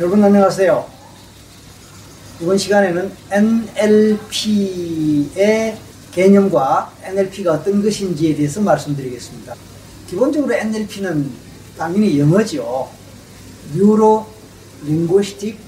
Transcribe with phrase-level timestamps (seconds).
[0.00, 0.90] 여러분 안녕하세요.
[2.40, 3.12] 이번 시간에는
[3.78, 5.78] NLP의
[6.10, 9.54] 개념과 NLP가 어떤 것인지에 대해서 말씀드리겠습니다.
[10.10, 11.30] 기본적으로 NLP는
[11.78, 12.90] 당연히 영어죠.
[13.72, 14.26] Neuro
[14.82, 15.58] Linguistic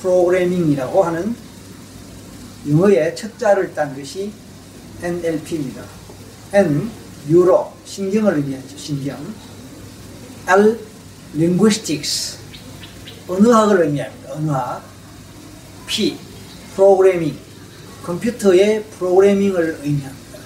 [0.00, 1.36] Programming이라고 하는
[2.68, 4.32] 영어의 첫 자를 딴 것이
[5.04, 5.84] NLP입니다.
[6.52, 6.90] N,
[7.28, 8.76] Neuro, 신경을 의미하죠.
[8.76, 9.18] 신경.
[10.48, 10.80] L,
[11.36, 12.37] Linguistics,
[13.28, 14.32] 언어학을 의미합니다.
[14.32, 14.82] 언어학.
[15.86, 16.16] P,
[16.74, 17.36] 프로그래밍,
[18.04, 20.38] 컴퓨터의 프로그래밍을 의미합니다.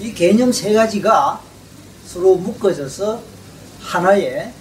[0.00, 1.40] 이 개념 세 가지가
[2.06, 3.22] 서로 묶어져서
[3.80, 4.52] 하나의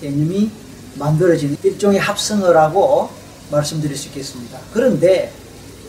[0.00, 0.50] 개념이
[0.96, 3.10] 만들어지는 일종의 합성어라고
[3.50, 4.58] 말씀드릴 수 있겠습니다.
[4.72, 5.32] 그런데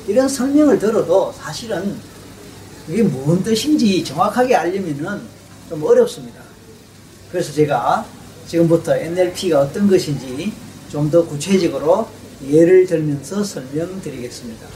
[0.07, 1.97] 이런 설명을 들어도 사실은
[2.87, 5.21] 이게 뭔 뜻인지 정확하게 알려면은
[5.69, 6.41] 좀 어렵습니다.
[7.31, 8.05] 그래서 제가
[8.47, 10.53] 지금부터 NLP가 어떤 것인지
[10.93, 12.07] 좀 더 구체적으로
[12.47, 14.67] 예를 들면서 설명드리겠습니다.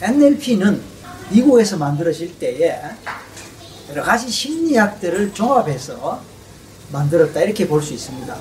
[0.00, 0.80] NLP는
[1.30, 2.80] 미국에서 만들어질 때에
[3.90, 6.22] 여러 가지 심리학들을 종합해서
[6.92, 8.36] 만들었다 이렇게 볼 수 있습니다.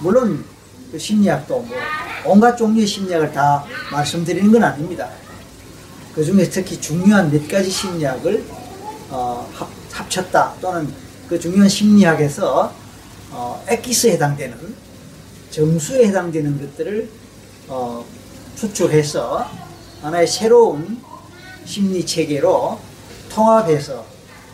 [0.00, 0.44] 물론
[0.90, 1.76] 그 심리학도 뭐
[2.24, 5.08] 온갖 종류의 심리학을 다 말씀드리는 건 아닙니다.
[6.12, 8.44] 그 중에 특히 중요한 몇 가지 심리학을
[9.10, 10.92] 어, 합, 합쳤다 또는
[11.28, 12.74] 그 중요한 심리학에서
[13.30, 14.85] 어, 엑기스에 해당되는
[15.56, 17.08] 정수에 해당되는 것들을
[17.68, 18.04] 어,
[18.56, 19.50] 추출해서
[20.02, 21.00] 하나의 새로운
[21.64, 22.78] 심리 체계로
[23.30, 24.04] 통합해서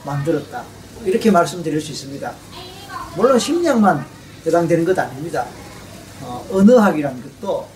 [0.04, 0.64] 만들었다.
[1.04, 2.32] 이렇게 말씀드릴 수 있습니다.
[3.16, 4.06] 물론 심리학만
[4.46, 5.44] 해당되는 것 아닙니다.
[6.20, 7.66] 어, 언어학이라는 것도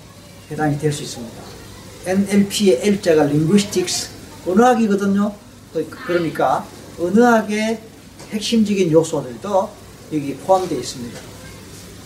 [0.53, 1.43] 해당이 될 수 있습니다.
[2.07, 4.11] NLP의 L자가 linguistics,
[4.47, 5.35] 언어학이거든요.
[5.73, 6.65] 그, 그러니까
[7.01, 7.81] 언어학의
[8.31, 9.71] 핵심적인 요소들도
[10.13, 11.21] 여기 포함되어 있습니다.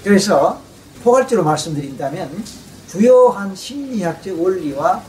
[0.03, 0.70] 그래서
[1.03, 2.45] 포괄적으로 말씀드린다면
[2.89, 5.03] 주요한 심리학적 원리와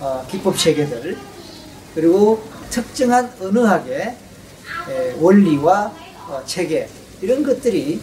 [0.00, 1.16] 어, 기법 체계들
[1.94, 4.16] 그리고 특정한 언어학의
[4.88, 5.92] 에, 원리와
[6.28, 6.88] 어, 체계
[7.20, 8.00] 이런 것들이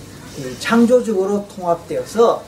[0.60, 2.44] 창조적으로 통합되어서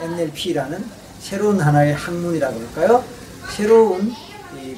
[0.00, 0.84] NLP라는
[1.20, 3.04] 새로운 하나의 학문이라고 할까요?
[3.50, 4.12] 새로운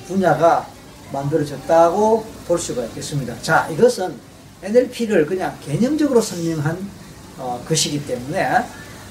[0.06, 0.66] 분야가
[1.12, 3.34] 만들어졌다고 볼 수가 있겠습니다.
[3.42, 4.14] 자, 이것은
[4.62, 7.04] NLP를 그냥 개념적으로 설명한
[7.38, 8.64] 어, 것이기 때문에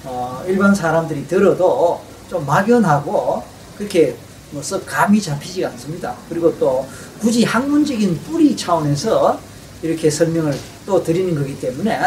[0.04, 3.44] 어, 일반 사람들이 들어도 좀 막연하고
[3.78, 4.16] 그렇게
[4.52, 6.16] 뭐썩 감이 잡히지 않습니다.
[6.30, 6.86] 그리고 또
[7.20, 9.40] 굳이 학문적인 뿌리 차원에서
[9.82, 12.00] 이렇게 설명을 또 드리는 거기 때문에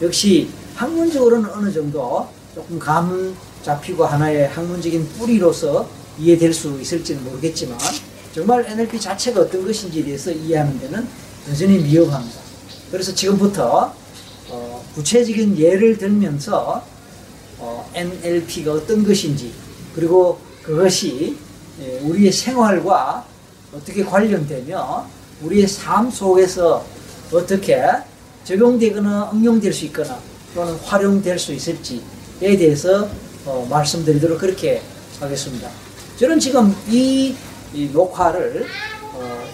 [0.00, 7.78] 역시 학문적으로는 어느 정도 조금 감 잡히고 하나의 학문적인 뿌리로서 이해될 수 있을지는 모르겠지만
[8.34, 11.06] 정말 NLP 자체가 어떤 것인지에 대해서 이해하는 데는
[11.48, 12.40] 여전히 미흡합니다.
[12.90, 13.92] 그래서 지금부터
[14.48, 16.84] 어, 구체적인 예를 들면서
[17.60, 19.52] 어, NLP가 어떤 것인지
[19.94, 21.36] 그리고 그것이
[21.80, 23.24] 예, 우리의 생활과
[23.74, 25.06] 어떻게 관련되며
[25.42, 26.84] 우리의 삶 속에서
[27.32, 27.82] 어떻게
[28.44, 30.18] 적용되거나 응용될 수 있거나
[30.54, 33.08] 또는 활용될 수 있을지에 대해서
[33.46, 34.82] 어, 말씀드리도록 그렇게
[35.20, 35.68] 하겠습니다.
[36.18, 37.34] 저는 지금 이,
[37.72, 38.66] 이 녹화를
[39.14, 39.44] 어,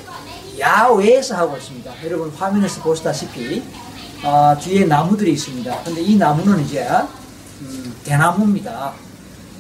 [0.59, 1.93] 야외에서 하고 있습니다.
[2.05, 3.63] 여러분 화면에서 보시다시피
[4.25, 5.83] 어, 뒤에 나무들이 있습니다.
[5.85, 6.89] 근데 이 나무는 이제
[7.61, 8.93] 음, 대나무입니다.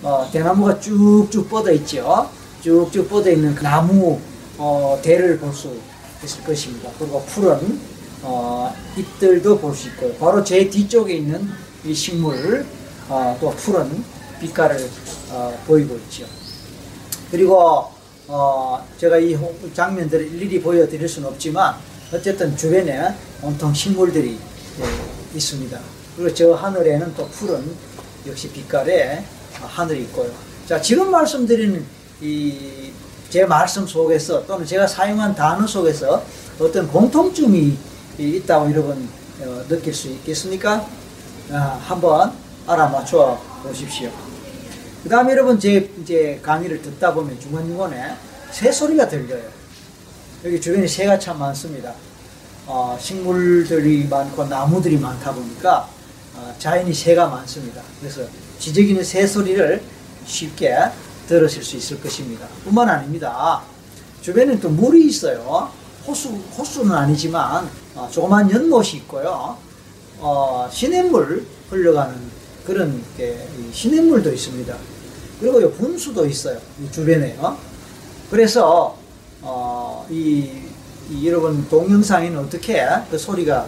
[0.02, 2.28] 어, 대나무가 쭉쭉 뻗어 있죠.
[2.62, 4.20] 쭉쭉 뻗어 있는 그 나무
[4.58, 5.76] 어, 대를 볼 수
[6.24, 6.90] 있을 것입니다.
[6.98, 7.78] 그리고 푸른
[8.22, 10.12] 어, 잎들도 볼 수 있고요.
[10.14, 11.48] 바로 제 뒤쪽에 있는
[11.84, 12.66] 이 식물
[13.08, 14.04] 어, 또 푸른
[14.40, 14.90] 빛깔을
[15.30, 16.26] 어, 보이고 있죠.
[17.30, 17.90] 그리고
[18.28, 19.36] 어, 제가 이
[19.74, 21.76] 장면들을 일일이 보여드릴 수는 없지만
[22.12, 24.38] 어쨌든 주변에 온통 식물들이
[24.80, 25.95] 예, 있습니다.
[26.16, 27.62] 그리고 저 하늘에는 또 푸른
[28.26, 29.22] 역시 빛깔의
[29.60, 30.30] 하늘이 있고요.
[30.66, 31.84] 자, 지금 말씀드리는
[32.20, 36.24] 이제 말씀 속에서 또는 제가 사용한 단어 속에서
[36.58, 37.76] 어떤 공통점이
[38.18, 39.08] 있다고 여러분
[39.40, 40.88] 어, 느낄 수 있겠습니까?
[41.52, 42.32] 아, 한번
[42.66, 44.10] 알아맞혀 보십시오.
[45.02, 48.16] 그 다음에 여러분 제 이제 강의를 듣다 보면 중간중간에
[48.50, 49.42] 새 소리가 들려요.
[50.44, 51.92] 여기 주변에 새가 참 많습니다.
[52.66, 55.95] 어, 식물들이 많고 나무들이 많다 보니까 어,
[56.58, 57.82] 자연이 새가 많습니다.
[58.00, 58.22] 그래서
[58.58, 59.82] 지저귀는 새 소리를
[60.26, 60.76] 쉽게
[61.28, 62.46] 들으실 수 있을 것입니다.
[62.64, 63.62] 뿐만 아닙니다.
[64.22, 65.70] 주변에 또 물이 있어요.
[66.06, 69.56] 호수, 호수는 아니지만 어, 조그만 연못이 있고요.
[70.18, 72.16] 어, 시냇물 흘러가는
[72.64, 74.76] 그런 게, 시냇물도 있습니다.
[75.40, 76.58] 그리고 요 분수도 있어요.
[76.82, 77.56] 이 주변에요.
[78.30, 78.96] 그래서
[79.42, 80.50] 어, 이,
[81.10, 83.66] 이 여러분 동영상에는 어떻게 그 소리가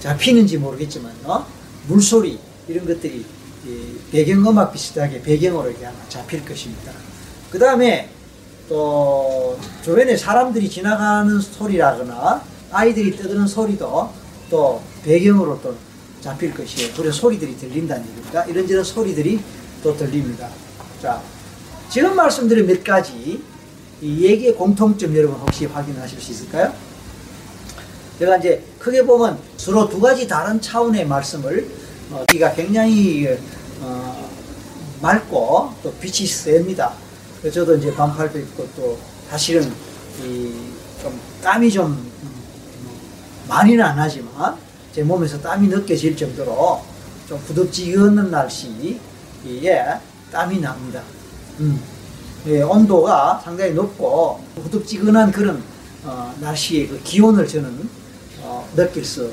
[0.00, 1.46] 잡히는지 모르겠지만요.
[1.86, 2.38] 물소리
[2.68, 3.24] 이런 것들이
[4.10, 6.92] 배경음악 비슷하게 배경으로 이렇게 아마 잡힐 것입니다.
[7.50, 8.10] 그 다음에
[8.68, 14.10] 또 주변에 사람들이 지나가는 소리라거나 아이들이 떠드는 소리도
[14.50, 15.74] 또 배경으로 또
[16.20, 16.92] 잡힐 것이에요.
[16.96, 18.44] 그래서 소리들이 들린다는 얘기입니다.
[18.44, 19.40] 이런저런 소리들이
[19.82, 20.48] 또 들립니다.
[21.02, 21.20] 자,
[21.90, 23.42] 지금 말씀드린 몇 가지
[24.00, 26.72] 이 얘기의 공통점 여러분 혹시 확인하실 수 있을까요?
[28.18, 31.68] 제가 이제 크게 보면 서로 두 가지 다른 차원의 말씀을
[32.10, 33.26] 어, 기가 굉장히
[33.80, 34.30] 어,
[35.00, 36.92] 맑고 또 빛이 셉니다.
[37.40, 39.70] 그래서 저도 이제 반팔도 입고 또 사실은
[40.20, 42.30] 이좀 땀이 좀 음,
[43.48, 44.56] 많이는 안 나지만
[44.94, 46.82] 제 몸에서 땀이 느껴질 정도로
[47.28, 48.98] 좀 부덥지근한 날씨에
[50.30, 51.02] 땀이 납니다.
[51.60, 51.80] 음.
[52.46, 55.62] 예, 온도가 상당히 높고 부덥지근한 그런
[56.04, 58.03] 어, 날씨의 그 기온을 저는 어,
[58.74, 59.32] 느낄 수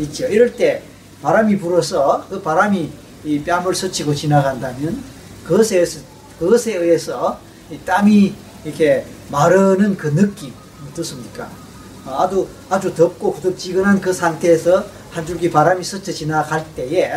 [0.00, 0.26] 있죠.
[0.26, 0.82] 이럴 때
[1.22, 2.90] 바람이 불어서 그 바람이
[3.24, 5.02] 이 뺨을 스치고 지나간다면
[5.44, 6.00] 그것에 의해서,
[6.38, 7.38] 그것에 의해서
[7.70, 8.34] 이 땀이
[8.64, 10.52] 이렇게 마르는 그 느낌
[10.88, 11.48] 어떻습니까?
[12.04, 17.12] 어, 아주 아주 덥고 부덥지근한 그 상태에서 한 줄기 바람이 스쳐 지나갈 때에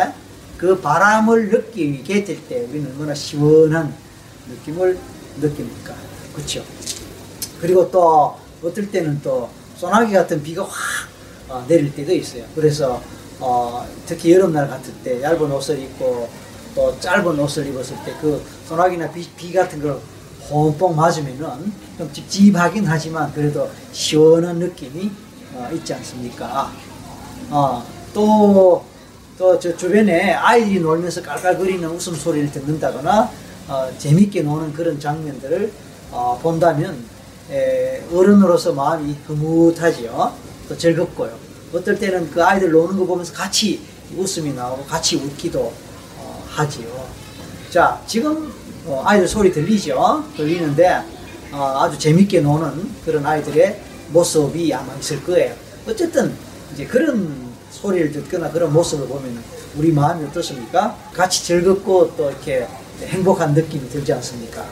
[0.57, 3.93] 그 바람을 느끼게 될 때 우리는 얼마나 시원한
[4.49, 4.97] 느낌을
[5.41, 5.95] 느낍니까?
[6.35, 6.63] 그렇죠?
[7.59, 10.71] 그리고 또 어떨 때는 또 소나기 같은 비가 확
[11.49, 12.43] 어, 내릴 때도 있어요.
[12.55, 13.01] 그래서
[13.39, 16.27] 어, 특히 여름날 같을 때 얇은 옷을 입고
[16.75, 19.99] 또 짧은 옷을 입었을 때 그 소나기나 비, 비 같은 걸
[20.49, 25.11] 홈뽕 맞으면은 좀 찝찝하긴 하지만 그래도 시원한 느낌이
[25.53, 26.71] 어, 있지 않습니까?
[27.49, 27.83] 어,
[28.13, 28.83] 또,
[29.37, 33.29] 또 저 주변에 아이들이 놀면서 깔깔거리는 웃음소리를 듣는다거나
[33.67, 35.71] 어, 재밌게 노는 그런 장면들을
[36.11, 37.03] 어, 본다면
[37.51, 40.33] 에, 어른으로서 마음이 흐뭇하지요.
[40.67, 41.37] 또 즐겁고요.
[41.73, 43.81] 어떨 때는 그 아이들 노는 거 보면서 같이
[44.15, 45.73] 웃음이 나오고 같이 웃기도
[46.17, 47.07] 어, 하지요.
[47.69, 48.51] 자, 지금
[48.85, 50.23] 어, 아이들 소리 들리죠?
[50.37, 51.03] 들리는데
[51.51, 55.55] 어, 아주 재밌게 노는 그런 아이들의 모습이 아마 있을 거예요.
[55.87, 56.33] 어쨌든
[56.73, 59.43] 이제 그런 소리를 듣거나 그런 모습을 보면
[59.77, 60.97] 우리 마음이 어떻습니까?
[61.13, 62.67] 같이 즐겁고 또 이렇게
[63.01, 64.65] 행복한 느낌이 들지 않습니까?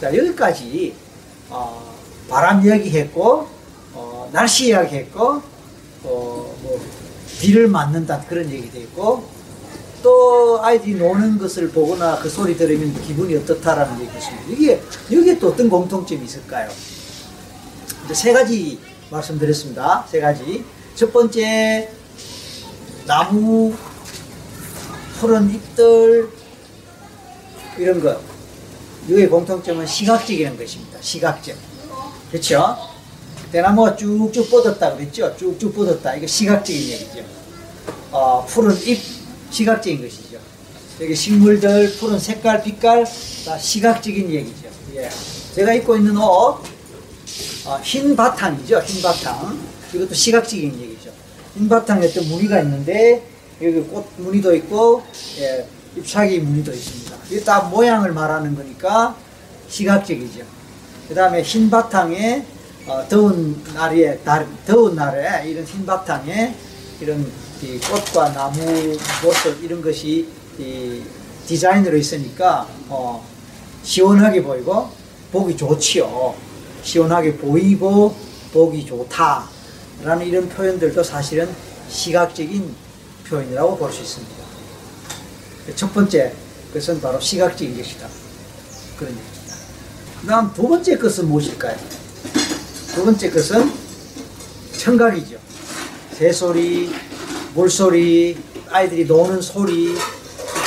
[0.00, 0.94] 자, 여기까지
[1.48, 1.94] 어,
[2.28, 3.53] 바람 이야기했고 어,
[4.34, 5.42] 날씨 이야기했고
[6.02, 6.84] 어, 뭐
[7.40, 9.28] 비를 맞는다 그런 얘기도 있고
[10.02, 14.44] 또 아이들이 노는 것을 보거나 그 소리 들으면 기분이 어떻다라는 얘기였습니다.
[14.48, 16.68] 이게 여기에 또 어떤 공통점이 있을까요?
[18.04, 20.04] 이제 세 가지 말씀드렸습니다.
[20.10, 20.64] 세 가지.
[20.96, 21.92] 첫 번째
[23.06, 23.72] 나무
[25.20, 26.28] 푸른 잎들
[27.78, 28.20] 이런 것
[29.08, 30.98] 여기의 공통점은 시각적이라는 것입니다.
[31.00, 31.56] 시각적.
[32.32, 32.93] 그렇죠?
[33.54, 35.32] 대나무가 쭉쭉 뻗었다 그랬죠?
[35.36, 36.16] 쭉쭉 뻗었다.
[36.16, 37.24] 이거 시각적인 얘기죠.
[38.10, 39.00] 어, 푸른 잎,
[39.48, 40.38] 시각적인 것이죠.
[41.00, 43.04] 여기 식물들, 푸른 색깔, 빛깔,
[43.44, 44.68] 다 시각적인 얘기죠.
[44.96, 45.08] 예.
[45.54, 46.64] 제가 입고 있는 옷,
[47.66, 48.80] 어, 흰 바탕이죠.
[48.80, 49.56] 흰 바탕.
[49.94, 51.12] 이것도 시각적인 얘기죠.
[51.56, 53.24] 흰 바탕에 또 무늬가 있는데,
[53.62, 55.04] 여기 꽃 무늬도 있고,
[55.38, 55.64] 예,
[55.96, 57.16] 잎사귀 무늬도 있습니다.
[57.30, 59.14] 이게 다 모양을 말하는 거니까
[59.68, 60.40] 시각적이죠.
[61.08, 62.53] 그 다음에 흰 바탕에
[62.86, 66.54] 어, 더운 날에 날, 더운 날에 이런 흰 바탕에
[67.00, 67.30] 이런
[67.62, 68.60] 이 꽃과 나무
[69.22, 70.28] 모습 이런 것이
[70.58, 71.02] 이
[71.46, 73.24] 디자인으로 있으니까 어,
[73.82, 74.90] 시원하게 보이고
[75.32, 76.34] 보기 좋지요.
[76.82, 78.14] 시원하게 보이고
[78.52, 81.48] 보기 좋다라는 이런 표현들도 사실은
[81.88, 82.74] 시각적인
[83.26, 84.44] 표현이라고 볼 수 있습니다.
[85.74, 86.34] 첫 번째
[86.74, 88.06] 것은 바로 시각적인 것이다.
[88.98, 89.54] 그런 얘기입니다.
[90.20, 92.03] 그 다음 두 번째 것은 무엇일까요?
[92.94, 93.72] 두 번째 것은
[94.78, 95.36] 청각이죠.
[96.12, 96.94] 새소리,
[97.52, 98.38] 물소리,
[98.70, 99.96] 아이들이 노는 소리.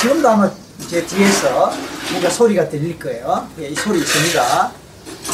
[0.00, 0.50] 지금도 아마
[0.90, 1.72] 제 뒤에서
[2.10, 3.48] 뭔가 소리가 들릴 거예요.
[3.60, 4.72] 예, 이 소리 있습니다.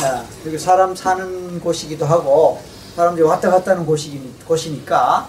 [0.01, 2.63] 자, 여기 사람 사는 곳이기도 하고,
[2.95, 5.29] 사람들이 왔다 갔다 하는 곳이, 곳이니까,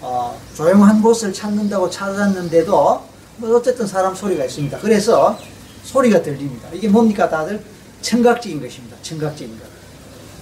[0.00, 3.02] 어, 조용한 곳을 찾는다고 찾았는데도,
[3.38, 4.78] 뭐 어쨌든 사람 소리가 있습니다.
[4.78, 5.36] 그래서
[5.82, 6.68] 소리가 들립니다.
[6.72, 7.60] 이게 뭡니까, 다들?
[8.00, 8.96] 청각적인 것입니다.
[9.02, 9.69] 청각적인 것.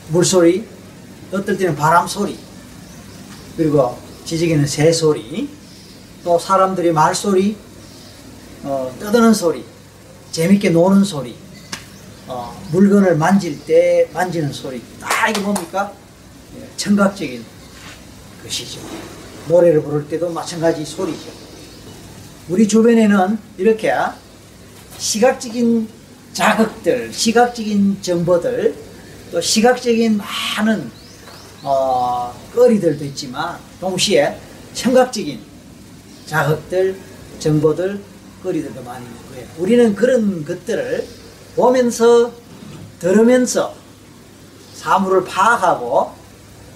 [0.09, 0.65] 물소리,
[1.33, 2.39] 어떨 때는 바람소리,
[3.57, 5.49] 그리고 지지개는 새소리,
[6.25, 7.57] 또 사람들이 말소리,
[8.65, 9.65] 어, 떠드는 소리,
[10.33, 11.37] 재밌게 노는 소리,
[12.27, 15.93] 어, 물건을 만질 때 만지는 소리, 다 이게 뭡니까?
[16.57, 17.45] 예, 청각적인
[18.43, 18.81] 것이죠.
[19.49, 21.31] 노래를 부를 때도 마찬가지 소리죠.
[22.49, 23.93] 우리 주변에는 이렇게
[24.99, 25.89] 시각적인
[26.33, 28.88] 자극들, 시각적인 정보들,
[29.31, 30.91] 또 시각적인 많은
[31.63, 34.39] 어, 거리들도 있지만 동시에
[34.75, 35.41] 청각적인
[36.27, 36.97] 자극들,
[37.39, 38.01] 정보들,
[38.39, 39.47] 먹거리들도 많이 거예요.
[39.59, 41.07] 우리는 그런 것들을
[41.57, 42.33] 보면서
[42.99, 43.75] 들으면서
[44.75, 46.13] 사물을 파악하고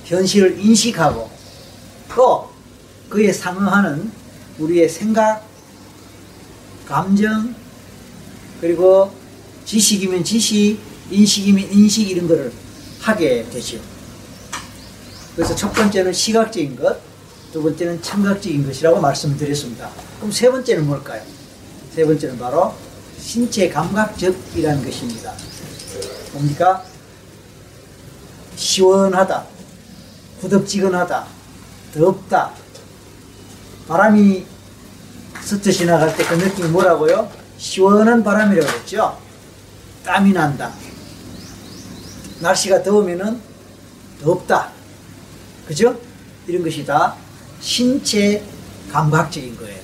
[0.05, 1.31] 현실을 인식하고
[2.15, 2.51] 또
[3.09, 4.11] 그에 상응하는
[4.59, 5.45] 우리의 생각,
[6.87, 7.55] 감정,
[8.61, 9.13] 그리고
[9.65, 10.79] 지식이면 지식,
[11.11, 12.53] 인식이면 인식 이런 거를
[13.01, 13.79] 하게 되죠.
[15.35, 16.99] 그래서 첫 번째는 시각적인 것,
[17.53, 19.91] 두 번째는 청각적인 것이라고 말씀드렸습니다.
[20.19, 21.23] 그럼 세 번째는 뭘까요?
[21.95, 22.75] 세 번째는 바로
[23.19, 25.33] 신체 감각적이라는 것입니다.
[26.33, 26.85] 뭡니까?
[28.57, 29.47] 시원하다,
[30.41, 31.27] 후덥지근하다,
[31.95, 32.53] 덥다,
[33.89, 34.47] 바람이
[35.43, 37.31] 스쳐 지나갈 때 그 느낌이 뭐라고요?
[37.59, 39.19] 시원한 바람이라고 그랬죠?
[40.05, 40.73] 땀이 난다.
[42.43, 43.41] 날씨가 더우면은
[44.23, 44.71] 덥다.
[45.67, 45.97] 그죠?
[46.47, 47.15] 이런 것이 다
[47.61, 48.43] 신체
[48.91, 49.81] 감각적인 거예요.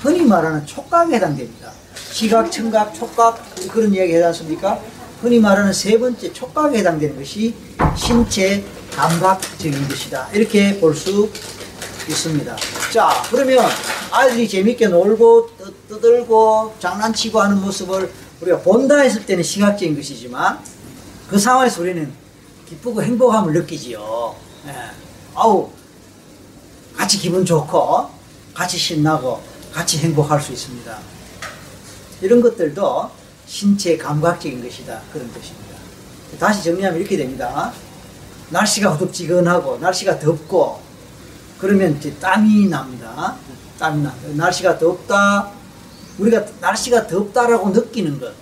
[0.00, 1.70] 흔히 말하는 촉각에 해당됩니다.
[2.12, 4.80] 시각, 청각, 촉각 그런 이야기 하지 않습니까?
[5.22, 7.54] 흔히 말하는 세 번째 촉각에 해당되는 것이
[7.96, 8.64] 신체
[8.94, 10.28] 감각적인 것이다.
[10.32, 11.30] 이렇게 볼 수
[12.08, 12.56] 있습니다.
[12.92, 13.64] 자, 그러면
[14.10, 20.58] 아이들이 재밌게 놀고 떠- 떠들고 장난치고 하는 모습을 우리가 본다 했을 때는 시각적인 것이지만
[21.30, 22.12] 그 상황에서 우리는
[22.68, 24.34] 기쁘고 행복함을 느끼지요.
[24.66, 24.72] 예.
[25.36, 25.70] 아우,
[26.96, 28.10] 같이 기분 좋고,
[28.52, 29.40] 같이 신나고,
[29.72, 30.98] 같이 행복할 수 있습니다.
[32.20, 33.10] 이런 것들도
[33.46, 35.00] 신체 감각적인 것이다.
[35.12, 35.76] 그런 것입니다.
[36.40, 37.72] 다시 정리하면 이렇게 됩니다.
[38.48, 40.80] 날씨가 후덥지근하고, 날씨가 덥고,
[41.60, 43.36] 그러면 이제 땀이 납니다.
[43.78, 44.12] 땀이 나.
[44.34, 45.52] 날씨가 덥다.
[46.18, 48.34] 우리가 날씨가 덥다라고 느끼는 것.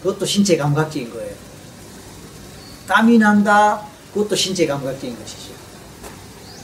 [0.00, 1.47] 그것도 신체 감각적인 거예요.
[2.88, 3.82] 땀이 난다.
[4.14, 5.52] 그것도 신체 감각적인 것이죠.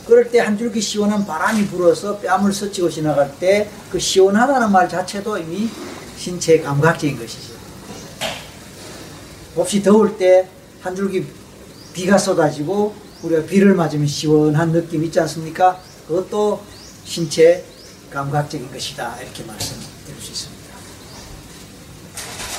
[0.07, 5.39] 그럴 때 한 줄기 시원한 바람이 불어서 뺨을 스치고 지나갈 때 그 시원하다는 말 자체도
[5.39, 5.69] 이미
[6.17, 7.55] 신체 감각적인 것이죠.
[9.55, 10.49] 몹시 더울 때
[10.83, 11.25] 한 줄기
[11.95, 15.79] 비가 쏟아지고 우리가 비를 맞으면 시원한 느낌 있지 않습니까?
[16.07, 16.63] 그것도
[17.05, 17.65] 신체
[18.13, 19.17] 감각적인 것이다.
[19.23, 20.75] 이렇게 말씀드릴 수 있습니다.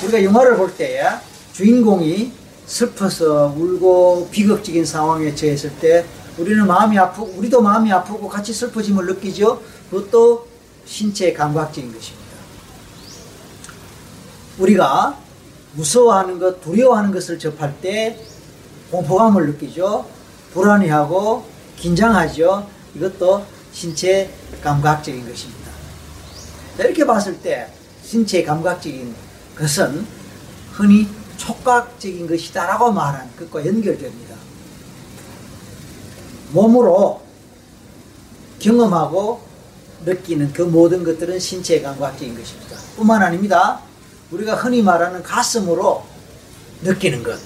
[0.04, 1.04] 우리가 영화를 볼때
[1.52, 2.32] 주인공이
[2.66, 6.04] 슬퍼서 울고 비극적인 상황에 처했을 때
[6.38, 9.62] 우리는 마음이 아프고 우리도 마음이 아프고 같이 슬퍼짐을 느끼죠.
[9.90, 10.46] 그것도
[10.84, 12.26] 신체 감각적인 것입니다.
[14.58, 15.18] 우리가
[15.74, 18.18] 무서워하는 것, 두려워하는 것을 접할 때
[18.90, 20.06] 공포감을 느끼죠.
[20.52, 21.44] 불안해하고
[21.76, 22.68] 긴장하죠.
[22.94, 24.30] 이것도 신체
[24.62, 25.70] 감각적인 것입니다.
[26.78, 27.68] 이렇게 봤을 때
[28.02, 29.14] 신체 감각적인
[29.56, 30.06] 것은
[30.72, 34.34] 흔히 촉각적인 것이다라고 말하는 것과 연결됩니다.
[36.52, 37.22] 몸으로
[38.58, 39.40] 경험하고
[40.04, 42.76] 느끼는 그 모든 것들은 신체 감각적인 것입니다.
[42.96, 43.80] 뿐만 아닙니다.
[44.30, 46.04] 우리가 흔히 말하는 가슴으로
[46.82, 47.38] 느끼는 것,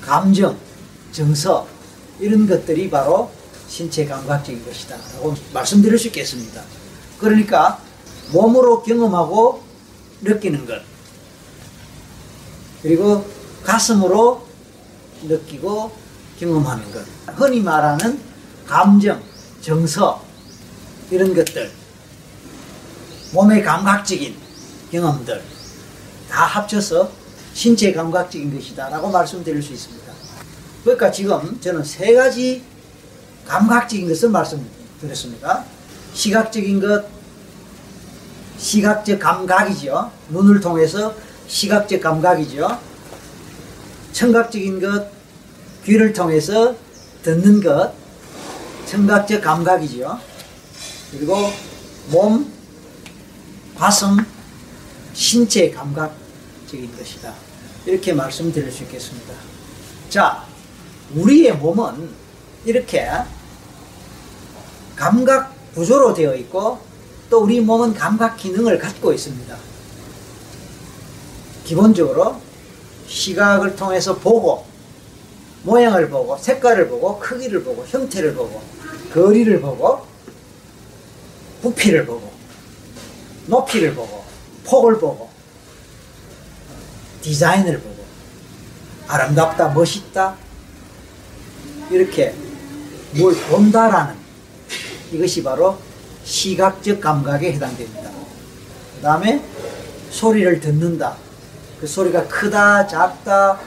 [0.00, 0.56] 감정,
[1.12, 1.66] 정서,
[2.18, 3.30] 이런 것들이 바로
[3.68, 4.96] 신체 감각적인 것이다.
[5.14, 6.62] 라고 말씀드릴 수 있겠습니다.
[7.18, 7.80] 그러니까
[8.32, 9.62] 몸으로 경험하고
[10.22, 10.82] 느끼는 것,
[12.82, 13.26] 그리고
[13.64, 14.46] 가슴으로
[15.22, 15.92] 느끼고
[16.38, 17.04] 경험하는 것.
[17.36, 18.20] 흔히 말하는
[18.66, 19.20] 감정,
[19.60, 20.24] 정서,
[21.10, 21.70] 이런 것들,
[23.32, 24.36] 몸의 감각적인
[24.90, 25.42] 경험들,
[26.30, 27.10] 다 합쳐서
[27.52, 28.88] 신체 감각적인 것이다.
[28.88, 30.12] 라고 말씀드릴 수 있습니다.
[30.84, 32.62] 그러니까 지금 저는 세 가지
[33.46, 35.64] 감각적인 것을 말씀드렸습니다.
[36.14, 37.04] 시각적인 것,
[38.56, 40.10] 시각적 감각이죠.
[40.30, 41.14] 눈을 통해서
[41.50, 42.78] 시각적 감각이죠.
[44.12, 45.10] 청각적인 것,
[45.84, 46.76] 귀를 통해서
[47.22, 47.92] 듣는 것,
[48.86, 50.18] 청각적 감각이죠.
[51.10, 51.52] 그리고
[52.10, 52.50] 몸,
[53.76, 54.16] 가슴,
[55.12, 57.34] 신체 감각적인 것이다.
[57.84, 59.34] 이렇게 말씀드릴 수 있겠습니다.
[60.08, 60.44] 자,
[61.14, 62.10] 우리의 몸은
[62.64, 63.08] 이렇게
[64.94, 66.78] 감각 구조로 되어 있고
[67.28, 69.69] 또 우리 몸은 감각 기능을 갖고 있습니다.
[71.70, 72.40] 기본적으로
[73.06, 74.66] 시각을 통해서 보고
[75.62, 78.60] 모양을 보고 색깔을 보고 크기를 보고 형태를 보고
[79.14, 80.04] 거리를 보고
[81.62, 82.32] 부피를 보고
[83.46, 84.24] 높이를 보고
[84.64, 85.30] 폭을 보고
[87.22, 88.04] 디자인을 보고
[89.06, 90.36] 아름답다 멋있다
[91.92, 92.34] 이렇게
[93.12, 94.16] 뭘 본다라는
[95.12, 95.78] 이것이 바로
[96.24, 98.10] 시각적 감각에 해당됩니다.
[98.96, 99.44] 그 다음에
[100.10, 101.29] 소리를 듣는다.
[101.80, 103.58] 그 소리가 크다, 작다,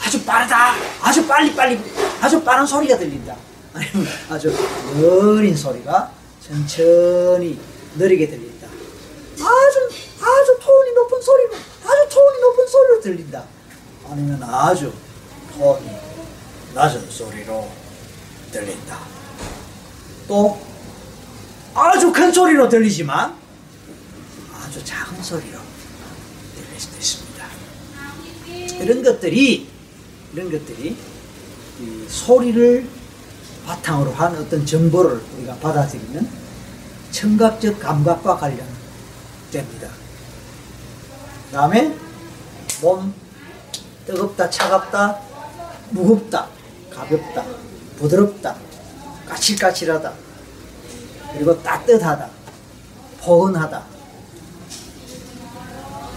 [0.00, 1.80] 아주 빠르다, 아주 빨리빨리,
[2.20, 3.34] 아주 빠른 소리가 들린다.
[3.74, 4.50] 아니면 아주
[4.94, 7.58] 느린 소리가 천천히
[7.96, 8.68] 느리게 들린다.
[9.34, 9.90] 아주,
[10.20, 10.58] 아주
[10.94, 13.44] 높은 소리로 아주 톤이 높은 소리로 들린다.
[14.08, 14.92] 아니면 아주
[15.56, 15.90] 톤이
[16.74, 17.68] 낮은 소리로
[18.52, 18.98] 들린다.
[20.28, 20.60] 또
[21.74, 23.34] 아주 큰 소리로 들리지만
[24.54, 25.58] 아주 작은 소리로
[26.54, 27.29] 들릴 수도 있습니다.
[28.80, 29.68] 이런 것들이
[30.32, 30.96] 이런 것들이
[31.80, 32.86] 이 소리를
[33.66, 36.28] 바탕으로 한 어떤 정보를 우리가 받아들이는
[37.10, 39.88] 청각적 감각과 관련됩니다.
[41.52, 41.96] 다음에
[42.80, 43.12] 몸
[44.06, 45.20] 뜨겁다, 차갑다,
[45.90, 46.48] 무겁다,
[46.90, 47.44] 가볍다,
[47.98, 48.56] 부드럽다,
[49.28, 50.12] 까칠까칠하다,
[51.32, 52.28] 그리고 따뜻하다,
[53.20, 53.84] 포근하다.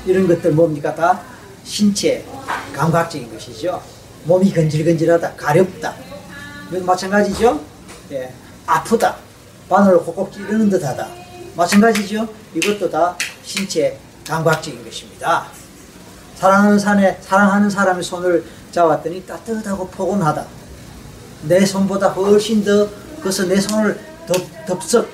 [0.06, 0.94] 이런 것들 뭡니까?
[0.94, 1.22] 다
[1.64, 2.26] 신체
[2.74, 3.82] 감각적인 것이죠.
[4.26, 5.96] 몸이 건질건질하다, 가렵다.
[6.86, 7.60] 마찬가지죠.
[8.12, 8.34] 예,
[8.66, 9.18] 아프다,
[9.70, 11.08] 바늘을 콕콕 찌르는 듯하다.
[11.56, 12.28] 마찬가지죠.
[12.56, 13.98] 이것도 다 신체
[14.28, 15.48] 감각적인 것입니다.
[16.36, 20.46] 사랑하는 산에 사랑하는 사람의 손을 잡았더니 따뜻하고 포근하다.
[21.44, 22.90] 내 손보다 훨씬 더
[23.22, 25.10] 그래서 내 손을 덥, 덥석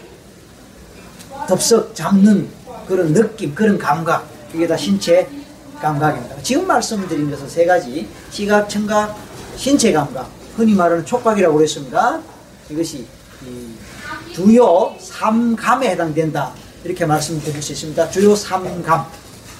[1.47, 2.49] 덥석 잡는
[2.87, 5.27] 그런 느낌, 그런 감각 이게 다 신체
[5.79, 6.35] 감각입니다.
[6.43, 9.15] 지금 말씀드린 것은 세 가지 시각, 청각,
[9.55, 12.21] 신체 감각 흔히 말하는 촉각이라고 그랬습니다.
[12.69, 13.07] 이것이
[13.45, 18.09] 이 주요 3감에 해당된다 이렇게 말씀드릴 수 있습니다.
[18.09, 19.05] 주요 3감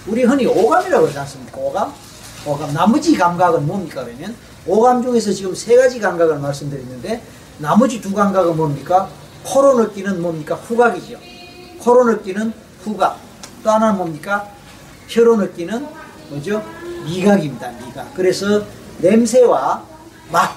[0.07, 1.57] 우리 흔히 오감이라고 그러지 않습니까?
[1.57, 1.93] 오감?
[2.45, 2.73] 오감.
[2.73, 4.03] 나머지 감각은 뭡니까?
[4.03, 4.35] 그러면
[4.65, 7.21] 오감 중에서 지금 세 가지 감각을 말씀드렸는데
[7.57, 9.09] 나머지 두 감각은 뭡니까?
[9.43, 10.55] 코로 느끼는 뭡니까?
[10.55, 11.17] 후각이죠.
[11.79, 13.19] 코로 느끼는 후각.
[13.63, 14.47] 또 하나는 뭡니까?
[15.07, 15.85] 혀로 느끼는
[16.29, 16.63] 뭐죠?
[17.05, 17.71] 미각입니다.
[17.85, 18.13] 미각.
[18.13, 18.63] 그래서
[18.99, 19.83] 냄새와
[20.31, 20.51] 맛.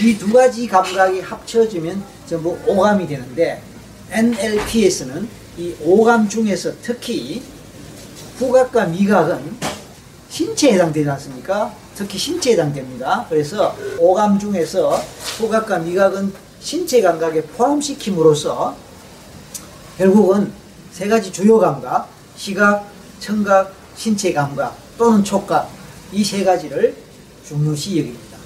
[0.00, 3.62] 이 두 가지 감각이 합쳐지면 전부 오감이 되는데
[4.10, 5.28] NLP에서는
[5.58, 7.42] 이 오감 중에서 특히
[8.38, 9.56] 후각과 미각은
[10.30, 11.74] 신체에 해당되지 않습니까?
[11.94, 13.26] 특히 신체에 해당됩니다.
[13.28, 14.96] 그래서 오감 중에서
[15.38, 18.74] 후각과 미각은 신체 감각에 포함시킴으로써
[19.98, 20.52] 결국은
[20.90, 22.86] 세 가지 주요 감각, 시각,
[23.20, 25.68] 청각, 신체 감각 또는 촉각
[26.12, 26.94] 이 세 가지를
[27.44, 28.38] 중요시 여깁니다.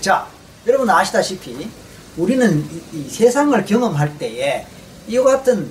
[0.00, 0.26] 자,
[0.66, 1.68] 여러분 아시다시피
[2.16, 4.66] 우리는 이, 이 세상을 경험할 때에
[5.06, 5.70] 이와 같은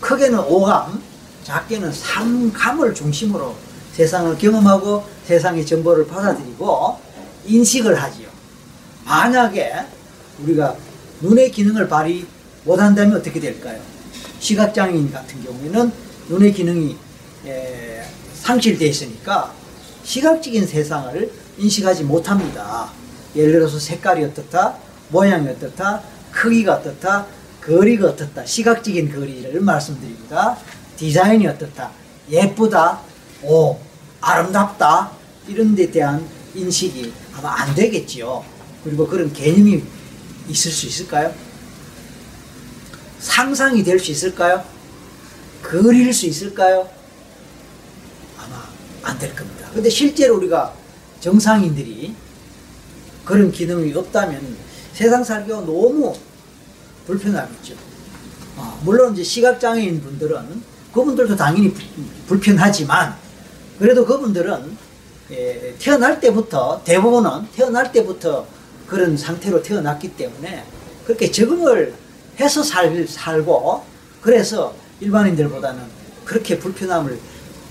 [0.00, 1.02] 크게는 오감,
[1.42, 3.56] 작게는 삼감을 중심으로
[3.92, 7.00] 세상을 경험하고 세상의 정보를 받아들이고
[7.46, 8.28] 인식을 하지요.
[9.04, 9.72] 만약에
[10.44, 10.76] 우리가
[11.22, 12.24] 눈의 기능을 발휘
[12.64, 13.80] 못한다면 어떻게 될까요?
[14.38, 15.92] 시각장애인 같은 경우에는
[16.28, 16.96] 눈의 기능이
[17.46, 18.04] 에,
[18.50, 19.52] 상실되어 있으니까
[20.02, 22.90] 시각적인 세상을 인식하지 못합니다.
[23.36, 24.76] 예를 들어서 색깔이 어떻다,
[25.10, 27.26] 모양이 어떻다, 크기가 어떻다,
[27.62, 30.56] 거리가 어떻다, 시각적인 거리를 말씀드립니다.
[30.96, 31.92] 디자인이 어떻다,
[32.28, 33.00] 예쁘다,
[33.42, 33.78] 오,
[34.20, 35.12] 아름답다,
[35.46, 38.44] 이런 데 대한 인식이 아마 안 되겠지요.
[38.82, 39.84] 그리고 그런 개념이
[40.48, 41.32] 있을 수 있을까요?
[43.20, 44.64] 상상이 될 수 있을까요?
[45.62, 46.99] 그릴 수 있을까요?
[49.02, 49.68] 안 될 겁니다.
[49.72, 50.72] 근데 실제로 우리가
[51.20, 52.14] 정상인들이
[53.24, 54.56] 그런 기능이 없다면
[54.92, 56.14] 세상 살기가 너무
[57.06, 57.74] 불편하겠죠.
[58.56, 61.72] 아, 물론 이제 시각장애인 분들은 그분들도 당연히
[62.26, 63.14] 불편하지만
[63.78, 64.76] 그래도 그분들은
[65.30, 68.46] 예, 태어날 때부터 대부분은 태어날 때부터
[68.86, 70.64] 그런 상태로 태어났기 때문에
[71.06, 71.94] 그렇게 적응을
[72.40, 73.84] 해서 살, 살고
[74.20, 75.82] 그래서 일반인들보다는
[76.24, 77.18] 그렇게 불편함을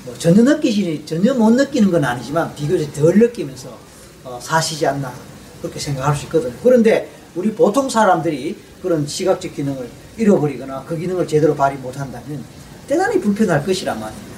[0.05, 3.77] 뭐 전혀 느끼지 전혀 못 느끼는 건 아니지만 비교적 덜 느끼면서
[4.23, 5.13] 어, 사시지 않나
[5.61, 6.53] 그렇게 생각할 수 있거든요.
[6.63, 12.43] 그런데 우리 보통 사람들이 그런 시각적 기능을 잃어버리거나 그 기능을 제대로 발휘 못한다면
[12.87, 14.29] 대단히 불편할 것이란 말입니다.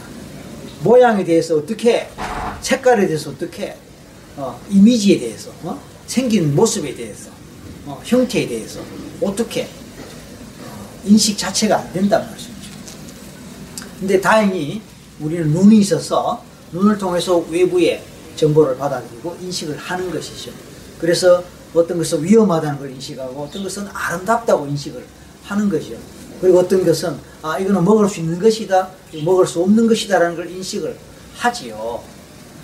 [0.83, 2.09] 모양에 대해서 어떻게,
[2.61, 3.75] 색깔에 대해서 어떻게,
[4.35, 5.79] 어, 이미지에 대해서, 어?
[6.07, 7.29] 생긴 모습에 대해서,
[7.85, 8.81] 어, 형태에 대해서
[9.21, 12.69] 어떻게 어, 인식 자체가 안 된다는 말씀이죠.
[13.99, 14.81] 근데 다행히
[15.21, 18.03] 우리는 눈이 있어서 눈을 통해서 외부의
[18.35, 20.51] 정보를 받아들이고 인식을 하는 것이죠.
[20.99, 25.05] 그래서 어떤 것은 위험하다는 걸 인식하고 어떤 것은 아름답다고 인식을
[25.43, 25.97] 하는 것이죠.
[26.39, 28.89] 그리고 어떤 것은 아 이거는 먹을 수 있는 것이다,
[29.23, 30.97] 먹을 수 없는 것이다라는 걸 인식을
[31.37, 32.01] 하지요.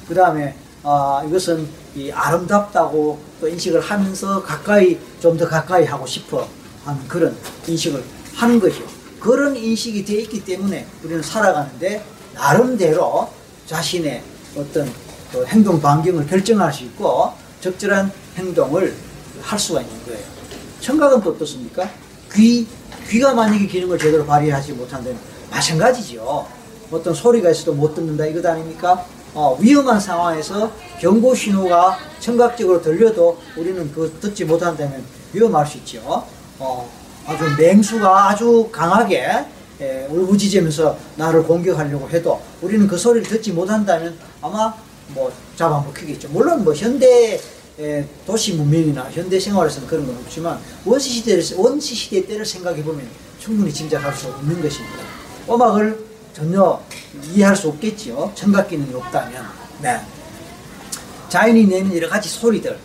[0.07, 6.47] 그 다음에 아 이것은 이 아름답다고 또 인식을 하면서 가까이 좀 더 가까이 하고 싶어
[6.85, 7.35] 하는 그런
[7.67, 8.03] 인식을
[8.35, 8.85] 하는 것이요.
[9.19, 12.03] 그런 인식이 되어 있기 때문에 우리는 살아가는데
[12.37, 13.29] 나름대로
[13.65, 14.21] 자신의
[14.55, 14.91] 어떤
[15.31, 18.95] 그 행동 반경을 결정할 수 있고 적절한 행동을
[19.41, 20.23] 할 수가 있는 거예요.
[20.79, 21.89] 청각은 또 어떻습니까?
[22.33, 22.67] 귀,
[23.09, 25.19] 귀가 만약에 기능을 제대로 발휘하지 못한다면
[25.49, 26.47] 마찬가지죠.
[26.91, 29.05] 어떤 소리가 있어도 못 듣는다 이것 아닙니까?
[29.33, 36.25] 어, 위험한 상황에서 경고 신호가 청각적으로 들려도 우리는 그 듣지 못한다면 위험할 수 있죠.
[36.59, 36.89] 어,
[37.25, 39.45] 아주 맹수가 아주 강하게
[39.79, 44.73] 예, 울부짖으면서 나를 공격하려고 해도 우리는 그 소리를 듣지 못한다면 아마
[45.09, 46.29] 뭐 잡아먹히겠죠.
[46.29, 47.39] 물론 뭐 현대
[47.79, 53.07] 에, 도시 문명이나 현대 생활에서는 그런 건 없지만 원시 시대를 원시 시대 때를 생각해 보면
[53.39, 54.97] 충분히 짐작할 수 있는 것입니다.
[55.47, 56.81] 음악을 전혀
[57.23, 58.31] 이해할 수 없겠지요.
[58.35, 59.45] 청각 기능이 없다면.
[59.81, 59.99] 네.
[61.29, 62.77] 자연이 내는 여러 가지 소리들.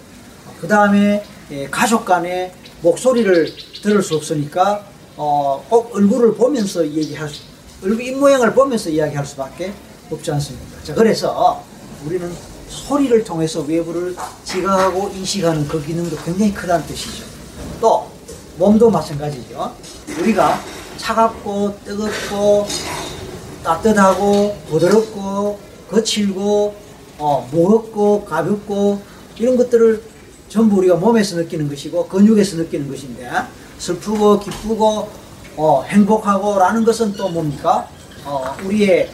[0.61, 1.25] 그 다음에
[1.71, 2.53] 가족 간의
[2.83, 4.87] 목소리를 들을 수 없으니까
[5.25, 7.43] 어, 꼭 얼굴을 보면서 얘기할 수,
[7.81, 9.73] 얼굴 입모양을 보면서 이야기할 수밖에
[10.11, 10.83] 없지 않습니까?
[10.83, 11.63] 자, 그래서
[12.05, 12.29] 우리는
[12.69, 17.25] 소리를 통해서 외부를 지각하고 인식하는 그 기능도 굉장히 크다는 뜻이죠.
[17.81, 18.11] 또
[18.59, 19.73] 몸도 마찬가지죠.
[20.19, 20.61] 우리가
[20.97, 22.67] 차갑고 뜨겁고
[23.63, 26.75] 따뜻하고 부드럽고 거칠고
[27.19, 29.01] 어, 무겁고 가볍고
[29.39, 30.03] 이런 것들을
[30.49, 33.31] 전부 우리가 몸에서 느끼는 것이고 근육에서 느끼는 것인데
[33.83, 35.11] 슬프고 기쁘고
[35.57, 37.89] 어, 행복하고라는 것은 또 뭡니까?
[38.25, 39.11] 어, 우리의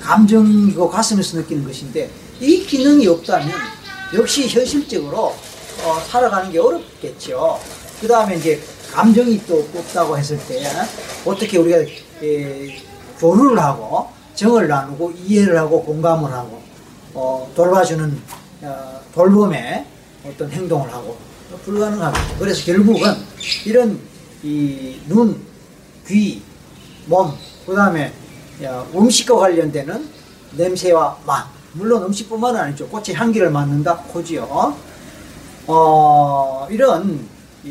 [0.00, 2.08] 감정이고 가슴에서 느끼는 것인데
[2.40, 3.50] 이 기능이 없다면
[4.14, 5.34] 역시 현실적으로
[5.84, 7.58] 어, 살아가는 게 어렵겠죠.
[8.00, 10.62] 그 다음에 이제 감정이 또 없다고 했을 때
[11.24, 11.78] 어떻게 우리가
[12.22, 12.80] 에,
[13.18, 16.62] 교류를 하고 정을 나누고 이해를 하고 공감을 하고
[17.14, 18.22] 어, 돌봐주는
[18.62, 19.84] 어, 돌봄의
[20.24, 21.16] 어떤 행동을 하고
[21.64, 22.36] 불가능하겠죠.
[22.38, 23.16] 그래서 결국은
[23.64, 24.11] 이런
[24.42, 25.40] 이 눈,
[26.06, 26.42] 귀,
[27.06, 27.32] 몸,
[27.66, 28.12] 그 다음에
[28.94, 30.08] 음식과 관련되는
[30.56, 32.88] 냄새와 맛, 물론 음식뿐만 아니죠.
[32.88, 34.76] 꽃의 향기를 맡는다 코지요.
[35.66, 37.26] 어, 이런
[37.64, 37.68] 이,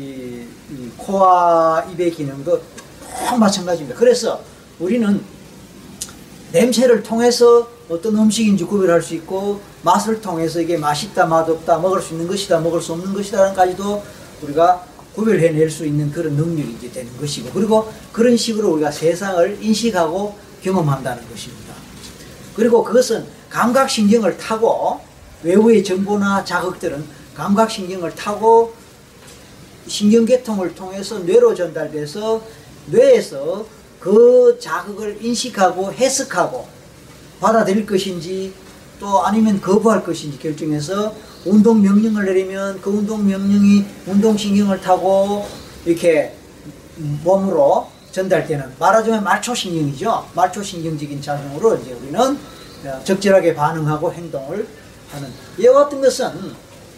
[0.70, 2.60] 이 코와 입의 기능도
[3.38, 3.98] 마찬가지입니다.
[3.98, 4.40] 그래서
[4.78, 5.22] 우리는
[6.52, 12.26] 냄새를 통해서 어떤 음식인지 구별할 수 있고 맛을 통해서 이게 맛있다 맛없다 먹을 수 있는
[12.26, 14.02] 것이다 먹을 수 없는 것이다까지도
[14.42, 20.36] 우리가 구별해낼 수 있는 그런 능력이 이제 되는 것이고 그리고 그런 식으로 우리가 세상을 인식하고
[20.62, 21.74] 경험한다는 것입니다.
[22.54, 25.00] 그리고 그것은 감각신경을 타고
[25.42, 28.74] 외부의 정보나 자극들은 감각신경을 타고
[29.86, 32.42] 신경계통을 통해서 뇌로 전달돼서
[32.86, 33.66] 뇌에서
[33.98, 36.66] 그 자극을 인식하고 해석하고
[37.40, 38.52] 받아들일 것인지
[39.02, 41.12] 또 아니면 거부할 것인지 결정해서
[41.44, 45.44] 운동 명령을 내리면 그 운동 명령이 운동신경을 타고
[45.84, 46.32] 이렇게
[47.24, 50.28] 몸으로 전달되는 말하자면 말초신경이죠.
[50.36, 52.38] 말초신경적인 작용으로 이제 우리는
[53.02, 54.68] 적절하게 반응하고 행동을
[55.10, 56.30] 하는 이와 같은 것은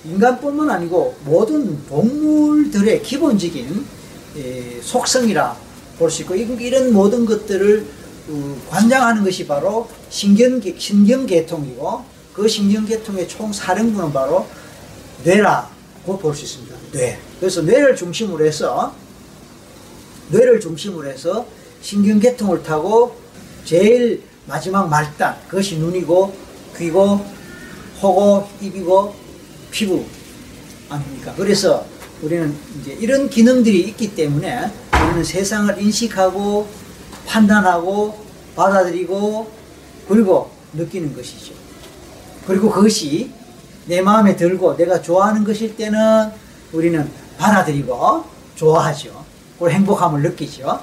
[0.05, 3.87] 인간뿐만 아니고 모든 동물들의 기본적인
[4.83, 5.57] 속성이라
[5.99, 8.04] 볼 수 있고 이런 모든 것들을 어,
[8.71, 14.47] 관장하는 것이 바로 신경, 신경계통이고 그 신경계통의 총 사령부는 바로
[15.25, 16.75] 뇌라고 볼 수 있습니다.
[16.93, 17.19] 뇌.
[17.39, 18.95] 그래서 뇌를 중심으로 해서
[20.31, 21.47] 뇌를 중심으로 해서
[21.83, 23.17] 신경계통을 타고
[23.65, 26.35] 제일 마지막 말단 그것이 눈이고
[26.77, 27.25] 귀고
[28.01, 29.15] 코고 입이고
[29.71, 30.05] 피부
[30.89, 31.35] 아닙니까?
[31.37, 31.87] 그래서
[32.23, 36.69] 우리는 이제 이런 기능들이 있기 때문에 우리는 세상을 인식하고
[37.27, 38.19] 판단하고
[38.57, 39.51] 받아들이고
[40.09, 41.55] 그리고 느끼는 것이죠.
[42.47, 43.31] 그리고 그것이
[43.87, 46.31] 내 마음에 들고 내가 좋아하는 것일 때는
[46.73, 48.25] 우리는 받아들이고
[48.57, 49.25] 좋아하죠.
[49.59, 50.81] 그리고 행복함을 느끼죠.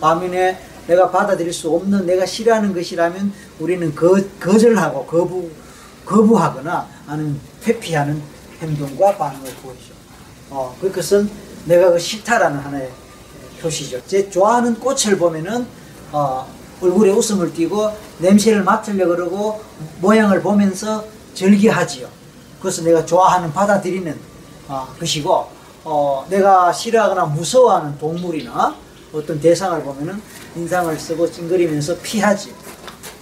[0.00, 5.50] 반면에 내가 받아들일 수 없는 내가 싫어하는 것이라면 우리는 거, 거절하고 거부,
[6.04, 8.20] 거부하거나 아니면 회피하는
[8.60, 9.94] 행동과 반응을 보이죠.
[10.50, 11.30] 어, 그것은
[11.64, 12.90] 내가 그 싫다라는 하나의
[13.60, 14.00] 표시죠.
[14.06, 15.66] 제 좋아하는 꽃을 보면은
[16.14, 16.46] 어,
[16.80, 19.60] 얼굴에 웃음을 띠고 냄새를 맡으려 그러고
[20.00, 22.06] 모양을 보면서 즐겨하지요.
[22.60, 24.16] 그래서 내가 좋아하는 받아들이는
[24.68, 25.48] 어, 것이고
[25.82, 28.76] 어, 내가 싫어하거나 무서워하는 동물이나
[29.12, 30.22] 어떤 대상을 보면은
[30.54, 32.52] 인상을 쓰고 찡그리면서 피하지.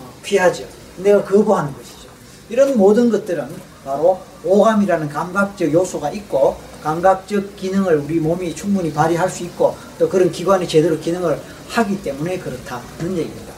[0.00, 0.64] 어, 피하죠.
[0.98, 2.08] 내가 거부하는 것이죠.
[2.50, 3.48] 이런 모든 것들은
[3.86, 10.30] 바로 오감이라는 감각적 요소가 있고 감각적 기능을 우리 몸이 충분히 발휘할 수 있고 또 그런
[10.30, 11.40] 기관이 제대로 기능을
[11.72, 13.52] 하기 때문에 그렇다는 얘기입니다.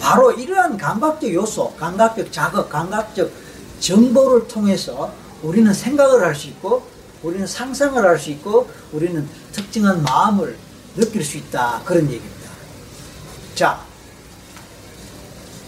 [0.00, 3.30] 바로 이러한 감각적 요소, 감각적 자극, 감각적
[3.80, 6.86] 정보를 통해서 우리는 생각을 할 수 있고
[7.22, 10.56] 우리는 상상을 할 수 있고 우리는 특정한 마음을
[10.96, 12.50] 느낄 수 있다 그런 얘기입니다.
[13.54, 13.80] 자,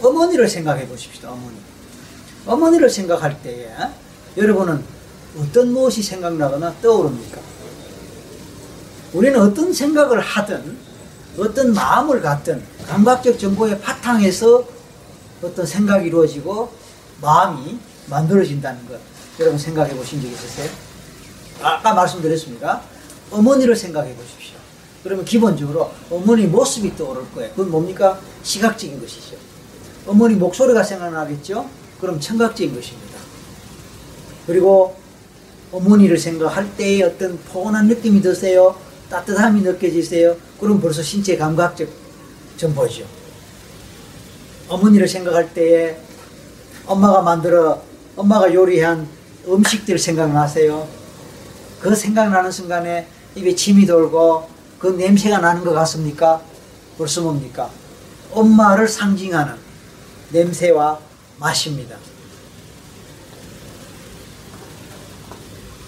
[0.03, 1.31] 어머니를 생각해 보십시다.
[1.31, 1.57] 어머니.
[2.47, 3.71] 어머니를 생각할 때에
[4.37, 4.83] 여러분은
[5.39, 7.41] 어떤 무엇이 생각나거나 떠오릅니까?
[9.15, 10.77] 우리는 어떤 생각을 하든
[11.39, 14.65] 어떤 마음을 갖든 감각적 정보의 바탕에서
[15.43, 16.73] 어떤 생각이 이루어지고
[17.21, 18.99] 마음이 만들어진다는 것
[19.41, 20.71] 여러분 생각해 보신 적 있으세요?
[21.63, 22.83] 아까 말씀드렸습니다.
[23.31, 24.57] 어머니를 생각해 보십시오.
[25.03, 27.51] 그러면 기본적으로 어머니 모습이 떠오를 거예요.
[27.51, 28.19] 그건 뭡니까?
[28.43, 29.37] 시각적인 것이죠.
[30.07, 31.69] 어머니 목소리가 생각나겠죠?
[32.01, 33.19] 그럼 청각적인 것입니다.
[34.47, 34.97] 그리고
[35.73, 38.77] 어머니를 생각할 때의 어떤 포근한 느낌이 드세요?
[39.11, 40.37] 따뜻함이 느껴지세요?
[40.61, 41.89] 그럼 벌써 신체 감각적
[42.57, 43.05] 정보죠.
[44.69, 45.99] 어머니를 생각할 때에
[46.87, 47.83] 엄마가 만들어
[48.17, 49.09] 엄마가 요리한
[49.47, 50.89] 음식들 생각나세요?
[51.81, 56.43] 그 생각나는 순간에 입에 침이 돌고 그 냄새가 나는 것 같습니까?
[56.99, 57.71] 벌써 뭡니까?
[58.33, 59.55] 엄마를 상징하는
[60.31, 60.99] 냄새와
[61.39, 61.97] 맛입니다.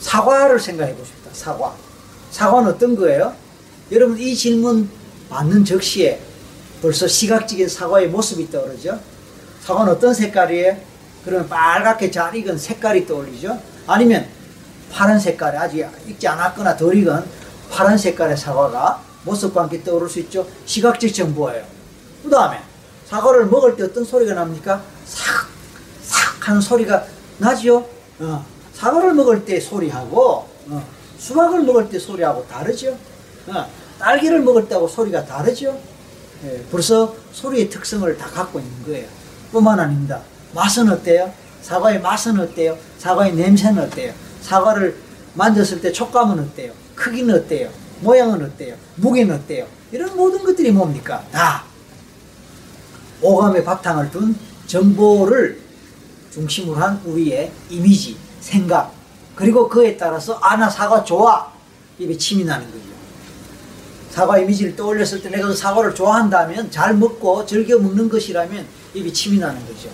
[0.01, 1.31] 사과를 생각해 보십시다.
[1.33, 1.88] 사과.
[2.31, 3.35] 사과는 어떤 거예요?
[3.91, 4.89] 여러분 이 질문
[5.31, 6.21] 받는 적시에
[6.83, 8.99] 벌써 시각적인 사과의 모습이 떠오르죠?
[9.63, 10.77] 사과는 어떤 색깔이에요?
[11.25, 13.61] 그러면 빨갛게 잘 익은 색깔이 떠올리죠?
[13.87, 14.27] 아니면
[14.91, 17.25] 파란 색깔이 아직 익지 않았거나 덜 익은
[17.71, 20.47] 파란 색깔의 사과가 모습과 함께 떠오를 수 있죠?
[20.65, 21.65] 시각적 정보예요.
[22.23, 22.59] 그 다음에
[23.07, 24.83] 사과를 먹을 때 어떤 소리가 납니까?
[25.05, 25.49] 삭,
[26.03, 27.05] 삭 하는 소리가
[27.39, 27.89] 나죠?
[28.21, 28.45] 어.
[28.75, 30.98] 사과를 먹을 때 소리하고 어.
[31.19, 32.97] 수박을 먹을 때 소리하고 다르죠?
[33.49, 33.67] 어.
[33.99, 35.79] 딸기를 먹을 때하고 소리가 다르죠?
[36.45, 39.09] 예, 벌써 소리의 특성을 다 갖고 있는 거예요.
[39.51, 40.23] 뿐만 아닙니다.
[40.55, 41.33] 맛은 어때요?
[41.63, 42.79] 사과의 맛은 어때요?
[42.99, 44.13] 사과의 냄새는 어때요?
[44.41, 44.97] 사과를
[45.35, 46.73] 만졌을 때 촉감은 어때요?
[46.95, 47.71] 크기는 어때요?
[48.01, 48.77] 모양은 어때요?
[48.97, 49.67] 무게는 어때요?
[49.91, 51.25] 이런 모든 것들이 뭡니까?
[51.33, 51.65] 다
[53.21, 55.61] 오감의 바탕을 둔 정보를
[56.31, 58.93] 중심으로 한 우리의 이미지, 생각,
[59.39, 61.53] 그리고 그에 따라서 아나 사과 좋아
[62.01, 62.83] 입에 침이 나는 거죠.
[64.11, 69.39] 사과 이미지를 떠올렸을 때 내가 그 사과를 좋아한다면 잘 먹고 즐겨 먹는 것이라면 입에 침이
[69.39, 69.89] 나는 거죠.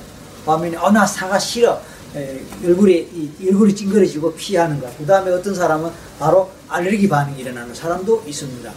[0.47, 1.79] 반면에 어나 사과 싫어
[2.17, 2.93] 에, 얼굴이
[3.39, 4.97] 이, 얼굴이 찡그러지고 피하는 것.
[4.97, 8.73] 그 다음에 어떤 사람은 바로 알레르기 반응이 일어나는 사람도 있습니다.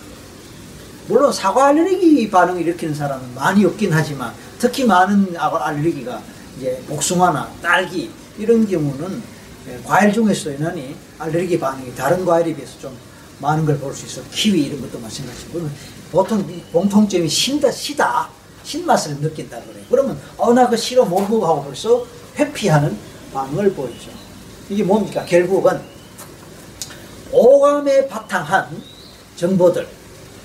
[1.08, 6.22] 물론 사과 알레르기 반응을 일으키는 사람은 많이 없긴 하지만 특히 많은 알레르기가
[6.58, 9.37] 이제 복숭아나 딸기 이런 경우는 예,
[9.86, 12.98] 과일 중에서 유난히 알레르기 반응이 다른 과일에 비해서 좀
[13.40, 14.22] 많은 걸 볼 수 있어.
[14.32, 15.70] 키위 이런 것도 마찬가지고
[16.12, 18.30] 보통 공통점이 신다 시다
[18.64, 19.84] 신맛을 느낀다 그래요.
[19.90, 22.06] 그러면 어나 그 싫어 못 먹어 하고 벌써
[22.38, 22.98] 회피하는
[23.34, 24.10] 반응을 보이죠.
[24.70, 25.24] 이게 뭡니까?
[25.26, 25.80] 결국은
[27.32, 28.82] 오감에 바탕한
[29.36, 29.88] 정보들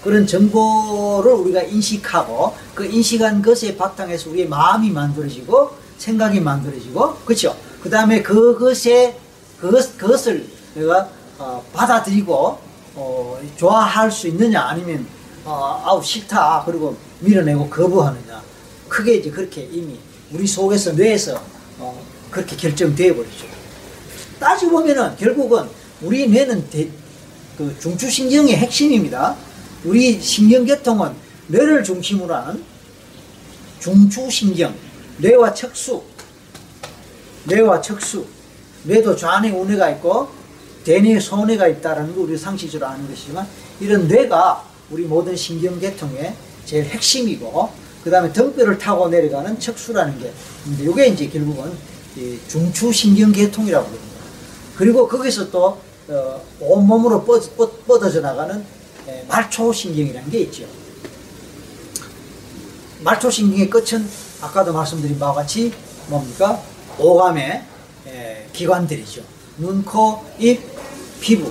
[0.02, 7.56] 그런 정보를 우리가 인식하고 그 인식한 것에 바탕에서 우리의 마음이 만들어지고 생각이 만들어지고 그렇죠.
[7.82, 9.16] 그 다음에 그것에
[9.60, 12.58] 그것 그것을 내가 어, 받아들이고
[12.94, 15.06] 어, 좋아할 수 있느냐 아니면
[15.44, 18.42] 어, 아우 싫다 그리고 밀어내고 거부하느냐
[18.88, 19.98] 크게 이제 그렇게 이미
[20.30, 21.42] 우리 속에서 뇌에서
[21.78, 23.46] 어, 그렇게 결정되어 버리죠.
[24.38, 25.68] 따지고 보면은 결국은
[26.00, 26.88] 우리 뇌는 대,
[27.58, 29.36] 그 중추신경의 핵심입니다.
[29.84, 31.12] 우리 신경계통은
[31.48, 32.62] 뇌를 중심으로 하는
[33.80, 34.74] 중추신경,
[35.18, 36.02] 뇌와 척수,
[37.44, 38.26] 뇌와 척수,
[38.84, 40.28] 뇌도 좌뇌 우뇌가 있고
[40.84, 43.46] 대뇌 소뇌가 있다는 거 우리 상식적으로 아는 것이지만
[43.80, 47.70] 이런 뇌가 우리 모든 신경 계통의 제일 핵심이고
[48.04, 50.32] 그 다음에 등뼈를 타고 내려가는 척수라는 게
[50.66, 51.72] 있는데 이게 이제 결국은
[52.48, 54.04] 중추 신경 계통이라고 합니다.
[54.76, 55.78] 그리고 거기서 또
[56.08, 58.64] 어, 온몸으로 뻗, 뻗, 뻗어져 나가는
[59.08, 60.64] 예, 말초신경이라는 게 있죠.
[63.00, 64.08] 말초신경의 끝은
[64.40, 65.72] 아까도 말씀드린 바와 같이
[66.08, 66.60] 뭡니까?
[66.98, 67.62] 오감의
[68.08, 69.22] 예, 기관들이죠.
[69.58, 70.60] 눈, 코, 입,
[71.20, 71.50] 피부,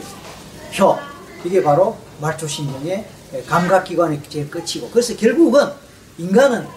[0.71, 0.99] 혀.
[1.43, 4.89] 이게 바로 말초신경의 예, 감각기관의 제일 끝이고.
[4.91, 5.69] 그래서 결국은
[6.17, 6.67] 인간은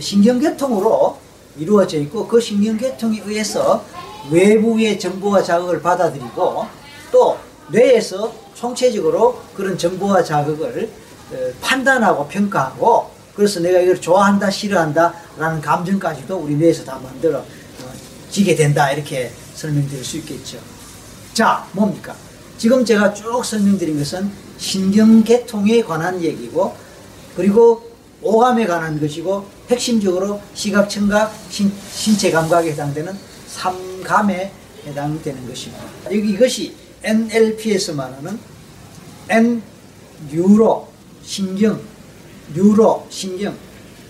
[0.00, 1.18] 신경계통으로
[1.58, 3.84] 이루어져 있고 그 신경계통에 의해서
[4.30, 6.66] 외부의 정보와 자극을 받아들이고
[7.12, 7.38] 또
[7.70, 10.90] 뇌에서 총체적으로 그런 정보와 자극을
[11.32, 17.44] 어, 판단하고 평가하고 그래서 내가 이걸 좋아한다 싫어한다 라는 감정까지도 우리 뇌에서 다 만들어 어,
[18.36, 20.58] 지게 된다 이렇게 설명드릴 수 있겠죠.
[21.32, 22.14] 자 뭡니까?
[22.58, 26.76] 지금 제가 쭉 설명드린 것은 신경계통에 관한 얘기고
[27.34, 33.16] 그리고 오감에 관한 것이고 핵심적으로 시각, 청각, 신, 신체 감각에 해당되는
[33.48, 34.52] 삼감에
[34.84, 35.84] 해당되는 것입니다.
[36.10, 38.38] 이것이 NLP에서 말하는
[39.30, 39.62] N
[40.30, 40.88] 뉴로
[41.22, 41.80] 신경,
[42.54, 43.56] 뉴로 신경.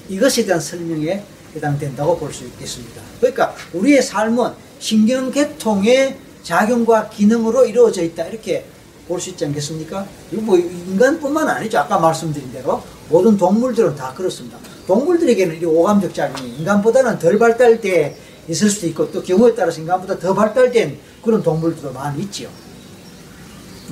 [0.08, 1.24] 이것에 대한 설명에
[1.56, 3.00] 해당된다고 볼 수 있겠습니다.
[3.20, 8.64] 그러니까 우리의 삶은 신경계통의 작용과 기능으로 이루어져 있다 이렇게
[9.08, 10.06] 볼 수 있지 않겠습니까?
[10.32, 11.78] 뭐 인간뿐만 아니죠.
[11.78, 14.58] 아까 말씀드린 대로 모든 동물들은 다 그렇습니다.
[14.86, 18.16] 동물들에게는 이 오감적 작용이 인간보다는 덜 발달돼
[18.48, 22.48] 있을 수도 있고 또 경우에 따라서 인간보다 더 발달된 그런 동물들도 많이 있지요.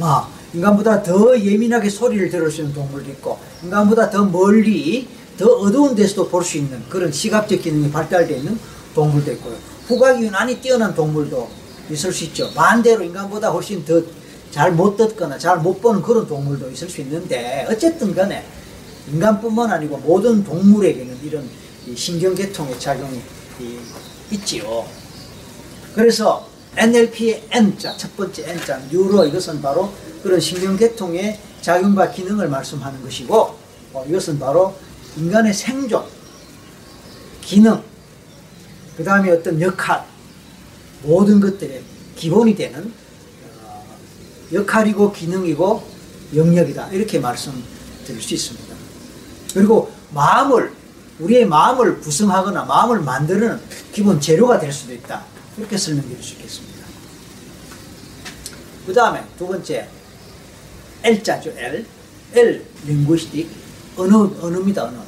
[0.01, 5.95] 아, 인간보다 더 예민하게 소리를 들을 수 있는 동물도 있고 인간보다 더 멀리 더 어두운
[5.95, 8.59] 데서도 볼 수 있는 그런 시각적 기능이 발달되어 있는
[8.95, 9.57] 동물도 있고요.
[9.89, 11.49] 후각이 유난히 뛰어난 동물도
[11.91, 12.51] 있을 수 있죠.
[12.55, 14.03] 반대로 인간보다 훨씬 더
[14.51, 18.45] 잘 못 듣거나 잘 못 보는 그런 동물도 있을 수 있는데 어쨌든 간에
[19.13, 21.49] 인간뿐만 아니고 모든 동물에게는 이런
[21.97, 23.21] 신경계통의 작용이
[24.31, 24.87] 있지요.
[25.95, 29.93] 그래서 NLP의 N자, 첫 번째 N자, 뉴로 이것은 바로
[30.23, 33.55] 그런 신경계통의 작용과 기능을 말씀하는 것이고
[33.93, 34.75] 어, 이것은 바로
[35.17, 36.05] 인간의 생존,
[37.41, 37.83] 기능,
[38.97, 40.05] 그 다음에 어떤 역할,
[41.03, 41.83] 모든 것들의
[42.17, 42.93] 기본이 되는
[43.63, 43.85] 어,
[44.53, 45.87] 역할이고 기능이고
[46.35, 46.89] 영역이다.
[46.89, 48.75] 이렇게 말씀드릴 수 있습니다.
[49.53, 50.73] 그리고 마음을,
[51.19, 53.61] 우리의 마음을 구성하거나 마음을 만드는
[53.93, 55.25] 기본 재료가 될 수도 있다.
[55.57, 56.85] 이렇게 설명드릴 수 있겠습니다.
[58.87, 59.89] 그 다음에 두 번째,
[61.03, 61.87] L자죠, L.
[62.35, 63.64] L, linguistic.
[63.97, 64.99] 언어, 언어입니다, 언어.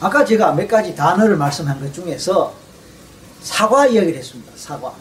[0.00, 2.54] 아까 제가 몇 가지 단어를 말씀한 것 중에서
[3.42, 4.52] 사과 이야기를 했습니다.
[4.56, 4.92] 사과.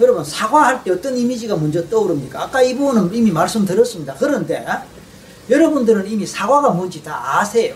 [0.00, 2.42] 여러분, 사과할 때 어떤 이미지가 먼저 떠오릅니까?
[2.42, 4.14] 아까 이 부분은 이미 말씀드렸습니다.
[4.18, 4.64] 그런데
[5.48, 7.74] 여러분들은 이미 사과가 뭔지 다 아세요.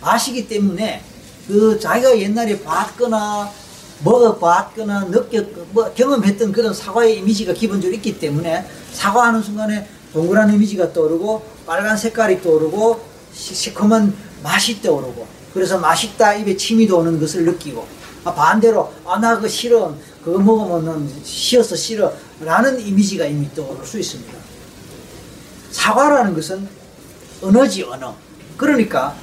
[0.00, 1.02] 아시기 때문에
[1.46, 3.50] 그 자기가 옛날에 봤거나
[4.04, 11.42] 먹어봤거나 느꼈, 뭐 경험했던 그런 사과의 이미지가 기본적으로 있기 때문에 사과하는 순간에 동그란 이미지가 떠오르고
[11.66, 17.86] 빨간 색깔이 떠오르고 시커먼 맛이 떠오르고 그래서 맛있다 입에 침이 도는 것을 느끼고
[18.24, 23.98] 아, 반대로 아 나 그거 싫어 그거 먹으면 쉬어서 싫어 라는 이미지가 이미 떠오를 수
[23.98, 24.32] 있습니다
[25.70, 26.68] 사과라는 것은
[27.42, 28.14] 언어지 언어
[28.56, 29.16] 그러니까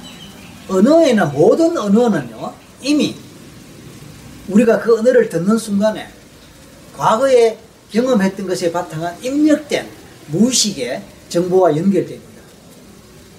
[0.68, 3.16] 언어에는 모든 언어는요 이미
[4.48, 6.08] 우리가 그 언어를 듣는 순간에
[6.96, 7.58] 과거에
[7.92, 9.88] 경험했던 것에 바탕한 입력된
[10.28, 12.35] 무의식의 정보와 연결됩니다.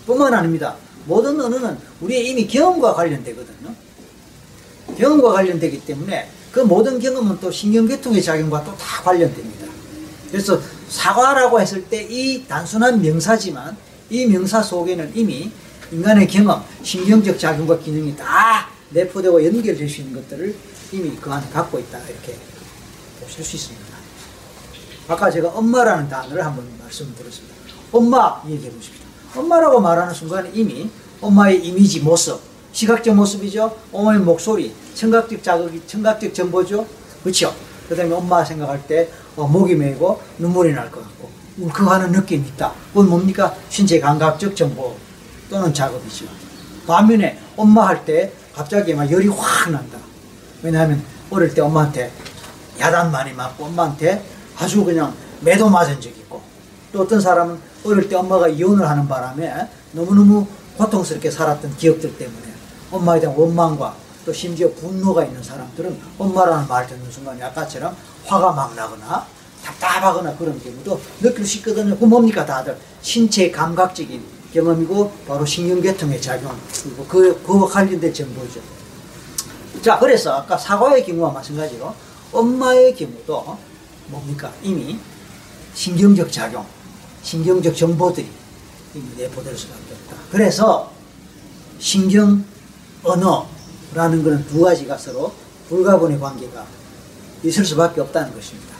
[0.07, 0.75] 뿐만 아닙니다.
[1.05, 3.75] 모든 언어는 우리의 이미 경험과 관련되거든요.
[4.97, 9.67] 경험과 관련되기 때문에 그 모든 경험은 또 신경계통의 작용과 또 다 관련됩니다.
[10.31, 13.77] 그래서 사과라고 했을 때 이 단순한 명사지만
[14.09, 15.51] 이 명사 속에는 이미
[15.91, 20.55] 인간의 경험, 신경적 작용과 기능이 다 내포되고 연결될 수 있는 것들을
[20.93, 22.37] 이미 그 안에 갖고 있다 이렇게
[23.21, 23.85] 보실 수 있습니다.
[25.09, 27.55] 아까 제가 엄마라는 단어를 한번 말씀드렸습니다.
[27.91, 29.06] 엄마 얘기해 보십시오.
[29.41, 30.89] 엄마라고 말하는 순간 이미
[31.21, 32.39] 엄마의 이미지 모습,
[32.71, 33.75] 시각적 모습이죠.
[33.91, 36.85] 엄마의 목소리, 청각적 자극이, 청각적 정보죠.
[37.23, 37.53] 그렇죠.
[37.87, 42.73] 그 다음에 엄마 생각할 때 어, 목이 메고 눈물이 날 것 같고 울컥하는 느낌이 있다.
[42.89, 43.53] 그건 뭡니까?
[43.69, 44.95] 신체 감각적 정보
[45.49, 46.25] 또는 작업이죠.
[46.85, 49.97] 반면에 엄마 할 때 갑자기 막 열이 확 난다.
[50.63, 52.11] 왜냐하면 어릴 때 엄마한테
[52.79, 54.23] 야단 많이 맞고 엄마한테
[54.57, 56.41] 아주 그냥 매도 맞은 적이 있고
[56.91, 60.47] 또 어떤 사람은 어릴 때 엄마가 이혼을 하는 바람에 너무너무
[60.77, 62.53] 고통스럽게 살았던 기억들 때문에
[62.91, 63.95] 엄마에 대한 원망과
[64.25, 67.95] 또 심지어 분노가 있는 사람들은 엄마라는 말 듣는 순간 아까처럼
[68.25, 69.25] 화가 막 나거나
[69.63, 71.97] 답답하거나 그런 경우도 느낄 수 있거든요.
[71.97, 74.21] 그 뭡니까 다들 신체 감각적인
[74.53, 78.61] 경험이고 바로 신경계통의 작용 그리고 그, 그와 관련된 정보죠.
[79.81, 81.93] 자 그래서 아까 사과의 경우와 마찬가지로
[82.31, 83.57] 엄마의 경우도
[84.07, 84.99] 뭡니까 이미
[85.73, 86.65] 신경적 작용
[87.23, 88.27] 신경적 정보들이
[89.17, 90.17] 내포될 수밖에 없다.
[90.31, 90.91] 그래서
[91.79, 92.43] 신경
[93.03, 95.33] 언어라는 것은 두 가지가 서로
[95.69, 96.65] 불가분의 관계가
[97.43, 98.75] 있을 수밖에 없다는 것입니다.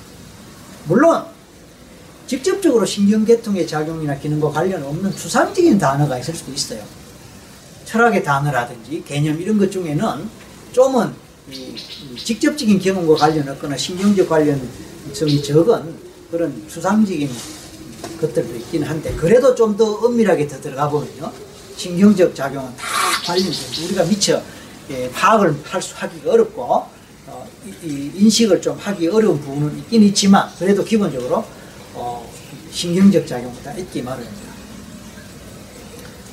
[0.85, 1.25] 물론
[2.25, 6.83] 직접적으로 신경계통의 작용이나 기능과 관련 없는 추상적인 단어가 있을 수도 있어요.
[7.85, 10.29] 철학의 단어라든지 개념 이런 것 중에는
[10.73, 11.13] 좀은
[12.17, 15.95] 직접적인 경험과 관련 없거나 신경적 관련성이 적은
[16.29, 17.29] 그런 추상적인
[18.21, 21.31] 것들도 있긴 한데 그래도 좀 더 엄밀하게 더 들어가 보면요
[21.75, 22.85] 신경적 작용은 다
[23.25, 24.41] 관련돼서 우리가 미처
[24.89, 26.63] 예, 파악을 할 수, 하기가 어렵고
[27.27, 31.43] 어, 이, 이 인식을 좀 하기 어려운 부분은 있긴 있지만 그래도 기본적으로
[31.93, 32.31] 어,
[32.71, 34.47] 신경적 작용은 다 있기 마련입니다.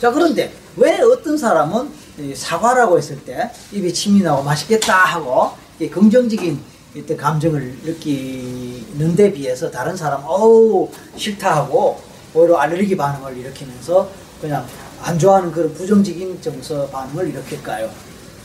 [0.01, 1.89] 자 그런데 왜 어떤 사람은
[2.35, 6.61] 사과라고 했을 때 입에 침이 나고 맛있겠다 하고 긍정적인
[6.97, 12.01] 어떤 감정을 느끼는 데 비해서 다른 사람 어우 싫다 하고
[12.33, 14.09] 오히려 알레르기 반응을 일으키면서
[14.41, 14.65] 그냥
[15.03, 17.91] 안 좋아하는 그런 부정적인 정서 반응을 일으킬까요?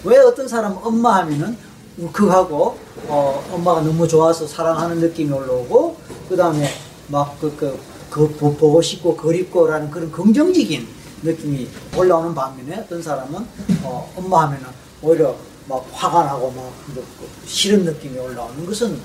[0.04, 1.58] 왜 어떤 사람은 엄마 하면은
[1.98, 2.78] 울컥하고
[3.08, 5.98] 어, 엄마가 너무 좋아서 사랑하는 느낌이 올라오고
[6.30, 6.70] 그 다음에
[7.08, 7.80] 막 그, 그,
[8.10, 10.88] 그 보고 싶고 그립고라는 그런 긍정적인
[11.24, 13.46] 느낌이 올라오는 반면에 어떤 사람은
[13.84, 14.68] 어, 엄마 하면은
[15.02, 15.36] 오히려
[15.70, 17.06] 막 화가 나고 막 뭐,
[17.46, 19.00] 싫은 느낌이 올라오는 것은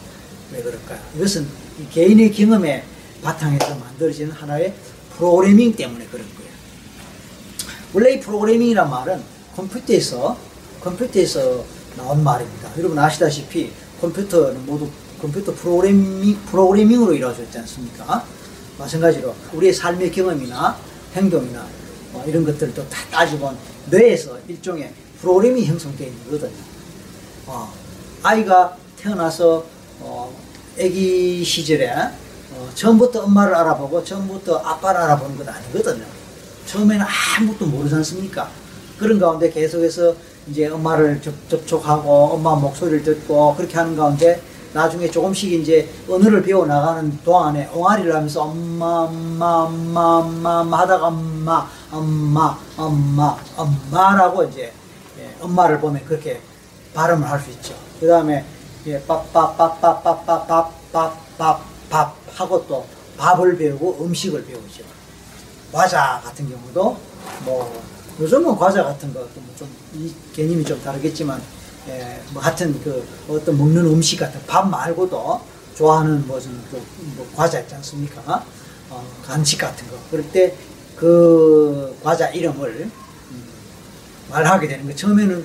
[0.50, 0.98] 왜 그럴까요?
[1.14, 1.46] 이것은
[1.78, 2.82] 이 개인의 경험에
[3.22, 4.74] 바탕에서 만들어지는 하나의
[5.16, 6.50] 프로그래밍 때문에 그런 거예요.
[7.92, 9.22] 원래 이 프로그래밍이란 말은
[9.54, 10.38] 컴퓨터에서
[10.80, 11.64] 컴퓨터에서
[11.96, 12.70] 나온 말입니다.
[12.78, 14.88] 여러분 아시다시피 컴퓨터는 모두
[15.20, 18.24] 컴퓨터 프로그래밍 프로그래밍으로 이루어져 있지 않습니까?
[18.78, 20.76] 마찬가지로 우리의 삶의 경험이나
[21.14, 21.66] 행동이나
[22.12, 23.52] 뭐 이런 것들도 다 따지고
[23.90, 26.52] 뇌에서 일종의 프로그램이 형성되어 있는 거거든요.
[27.46, 27.72] 어,
[28.22, 29.64] 아이가 태어나서
[30.00, 30.30] 어,
[30.78, 36.04] 아기 시절에 어, 처음부터 엄마를 알아보고 처음부터 아빠를 알아보는 건 아니거든요.
[36.66, 37.04] 처음에는
[37.38, 38.48] 아무것도 모르지 않습니까?
[38.98, 40.14] 그런 가운데 계속해서
[40.48, 44.40] 이제 엄마를 접, 접촉하고 엄마 목소리를 듣고 그렇게 하는 가운데
[44.74, 51.06] 나중에 조금씩 이제 언어를 배워 나가는 동안에 옹알이를 하면서 엄마 엄마 엄마 엄마, 엄마 하다가
[51.06, 54.83] 엄마 엄마 엄마 엄마라고 이제 예,
[55.40, 56.40] 엄마를 보면 그렇게
[56.94, 57.74] 발음을 할 수 있죠.
[58.00, 58.44] 그 다음에
[58.86, 59.02] 예,
[60.92, 64.82] 밥밥밥밥밥밥밥밥 하고 또 밥을 배우고 음식을 배우죠.
[65.72, 66.96] 과자 같은 경우도
[67.44, 67.82] 뭐
[68.20, 71.40] 요즘은 과자 같은 것도 뭐좀이 개념이 좀 다르겠지만
[71.88, 75.40] 예, 뭐 하여튼 그 어떤 먹는 음식 같은 밥 말고도
[75.76, 76.80] 좋아하는 무슨 그
[77.16, 78.44] 뭐 과자 있지 않습니까?
[78.90, 79.96] 어, 간식 같은 거.
[80.10, 80.56] 그럴 때
[80.96, 82.92] 그 과자 이름을 음,
[84.30, 84.94] 말하게 되는 거.
[84.94, 85.44] 처음에는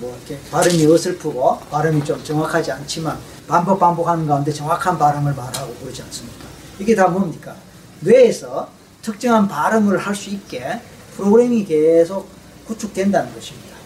[0.00, 3.18] 뭐 이렇게 발음이 어설프고 발음이 좀 정확하지 않지만
[3.48, 6.44] 반복 반복하는 가운데 정확한 발음을 말하고 그러지 않습니까?
[6.78, 7.54] 이게 다 뭡니까?
[8.00, 8.68] 뇌에서
[9.02, 10.80] 특정한 발음을 할 수 있게
[11.16, 12.28] 프로그램이 계속
[12.66, 13.76] 구축된다는 것입니다.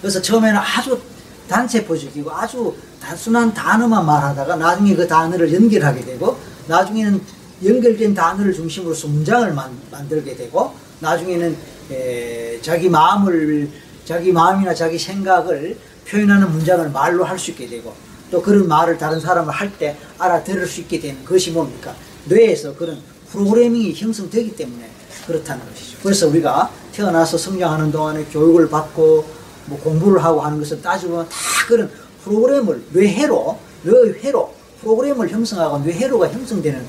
[0.00, 1.00] 그래서 처음에는 아주
[1.48, 7.22] 단세포적이고 아주 단순한 단어만 말하다가 나중에 그 단어를 연결하게 되고 나중에는
[7.64, 9.70] 연결된 단어를 중심으로서 문장을 만,
[10.08, 11.56] 들게 되고 나중에는
[11.90, 13.68] 에, 자기 마음을
[14.04, 15.76] 자기 마음이나 자기 생각을
[16.08, 17.94] 표현하는 문장을 말로 할 수 있게 되고
[18.30, 21.94] 또 그런 말을 다른 사람을 할 때 알아들을 수 있게 되는 것이 뭡니까?
[22.24, 24.90] 뇌에서 그런 프로그래밍이 형성되기 때문에
[25.26, 25.98] 그렇다는 것이죠.
[26.02, 29.24] 그래서 우리가 태어나서 성장하는 동안에 교육을 받고
[29.66, 31.34] 뭐 공부를 하고 하는 것을 따지고 다
[31.68, 31.90] 그런
[32.24, 36.84] 프로그램을 뇌회로 뇌회로 프로그램을 형성하고 뇌회로가 형성되는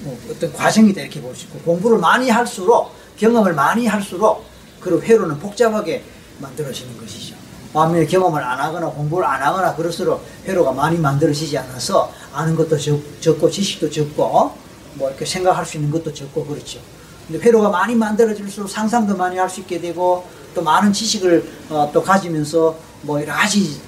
[0.00, 2.90] 뭐 어떤 과정이다 이렇게 볼 수 있고 공부를 많이 할수록
[3.22, 4.44] 경험을 많이 할수록
[4.80, 6.02] 그 회로는 복잡하게
[6.40, 7.36] 만들어지는 것이죠.
[7.72, 13.00] 반면에 경험을 안 하거나 공부를 안 하거나 그럴수록 회로가 많이 만들어지지 않아서 아는 것도 적,
[13.20, 14.52] 적고 지식도 적고
[14.94, 16.80] 뭐 이렇게 생각할 수 있는 것도 적고 그렇죠.
[17.28, 22.02] 근데 회로가 많이 만들어질수록 상상도 많이 할 수 있게 되고 또 많은 지식을 어, 또
[22.02, 23.80] 가지면서 뭐 여러 가지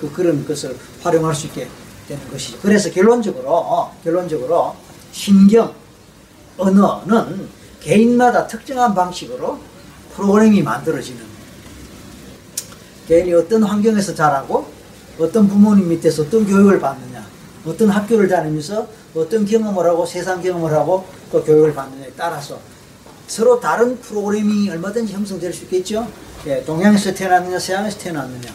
[0.00, 1.68] 그, 그런 것을 활용할 수 있게
[2.08, 2.58] 되는 것이죠.
[2.60, 4.74] 그래서 결론적으로 어, 결론적으로
[5.12, 5.72] 신경
[6.58, 9.58] 언어는 개인마다 특정한 방식으로
[10.14, 11.24] 프로그램이 만들어지는
[13.08, 14.66] 개인이 어떤 환경에서 자라고
[15.18, 17.26] 어떤 부모님 밑에서 어떤 교육을 받느냐
[17.66, 22.60] 어떤 학교를 다니면서 어떤 경험을 하고 세상 경험을 하고 또 교육을 받느냐에 따라서
[23.26, 26.10] 서로 다른 프로그램이 얼마든지 형성될 수 있겠죠.
[26.46, 28.52] 예, 동양에서 태어났느냐, 서양에서 태어났느냐,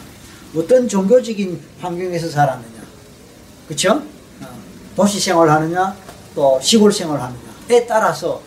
[0.54, 2.82] 어떤 종교적인 환경에서 자랐느냐,
[3.68, 4.02] 그렇죠?
[4.42, 4.46] 어,
[4.96, 5.96] 도시 생활하느냐,
[6.34, 8.42] 또 시골 생활하느냐에 따라서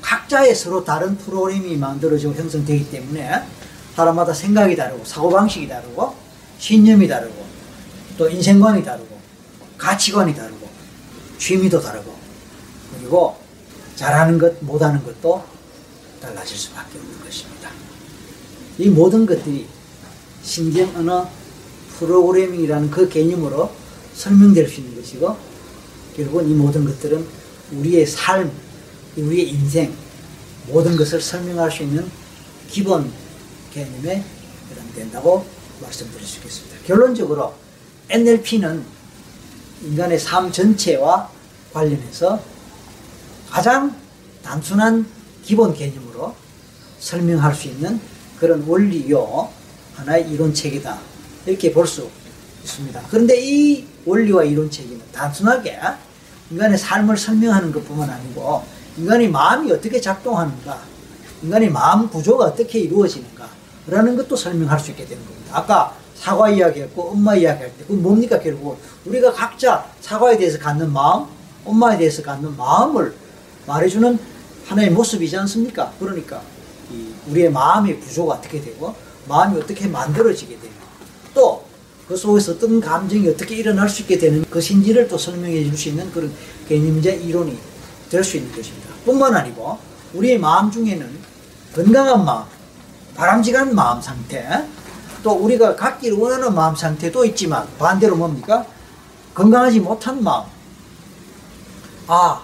[0.00, 3.42] 각자의 서로 다른 프로그램이 만들어지고 형성되기 때문에
[3.94, 6.14] 사람마다 생각이 다르고 사고방식이 다르고
[6.58, 7.46] 신념이 다르고
[8.16, 9.18] 또 인생관이 다르고
[9.76, 10.68] 가치관이 다르고
[11.38, 12.14] 취미도 다르고
[12.98, 13.36] 그리고
[13.96, 15.44] 잘하는 것 못하는 것도
[16.20, 17.70] 달라질 수밖에 없는 것입니다.
[18.78, 19.66] 이 모든 것들이
[20.42, 21.28] 신경 언어
[21.98, 23.70] 프로그래밍이라는 그 개념으로
[24.14, 25.36] 설명될 수 있는 것이고
[26.16, 27.26] 결국은 이 모든 것들은
[27.72, 28.50] 우리의 삶,
[29.22, 29.94] 우리의 인생
[30.66, 32.10] 모든 것을 설명할 수 있는
[32.68, 33.10] 기본
[33.72, 34.22] 개념에
[34.70, 35.46] 해당된다고
[35.80, 36.76] 말씀드릴 수 있겠습니다.
[36.86, 37.54] 결론적으로
[38.10, 38.84] NLP는
[39.82, 41.30] 인간의 삶 전체와
[41.72, 42.42] 관련해서
[43.50, 43.94] 가장
[44.42, 45.06] 단순한
[45.42, 46.34] 기본 개념으로
[46.98, 48.00] 설명할 수 있는
[48.38, 49.50] 그런 원리요
[49.94, 50.98] 하나의 이론 책이다
[51.46, 52.10] 이렇게 볼 수
[52.64, 53.02] 있습니다.
[53.10, 55.78] 그런데 이 원리와 이론책이 단순하게
[56.50, 58.64] 인간의 삶을 설명하는 것뿐만 아니고
[58.96, 60.80] 인간의 마음이 어떻게 작동하는가,
[61.42, 63.48] 인간의 마음 구조가 어떻게 이루어지는가
[63.86, 65.58] 라는 것도 설명할 수 있게 되는 겁니다.
[65.58, 71.26] 아까 사과 이야기했고 엄마 이야기할 때 그건 뭡니까 결국 우리가 각자 사과에 대해서 갖는 마음,
[71.64, 73.14] 엄마에 대해서 갖는 마음을
[73.66, 74.18] 말해주는
[74.66, 75.92] 하나의 모습이지 않습니까?
[75.98, 76.42] 그러니까
[77.28, 78.94] 우리의 마음의 구조가 어떻게 되고
[79.28, 80.74] 마음이 어떻게 만들어지게 되고
[81.34, 81.68] 또
[82.08, 86.10] 그 속에서 어떤 감정이 어떻게 일어날 수 있게 되는 것인지를 또 설명해 줄 수 있는
[86.10, 86.32] 그런
[86.66, 87.58] 개념이자 이론이
[88.10, 88.88] 될 수 있는 것입니다.
[89.04, 89.78] 뿐만 아니고
[90.14, 91.18] 우리의 마음 중에는
[91.74, 92.44] 건강한 마음,
[93.14, 94.64] 바람직한 마음 상태,
[95.22, 98.64] 또 우리가 갖기를 원하는 마음 상태도 있지만 반대로 뭡니까?
[99.34, 100.44] 건강하지 못한 마음.
[102.06, 102.42] 아,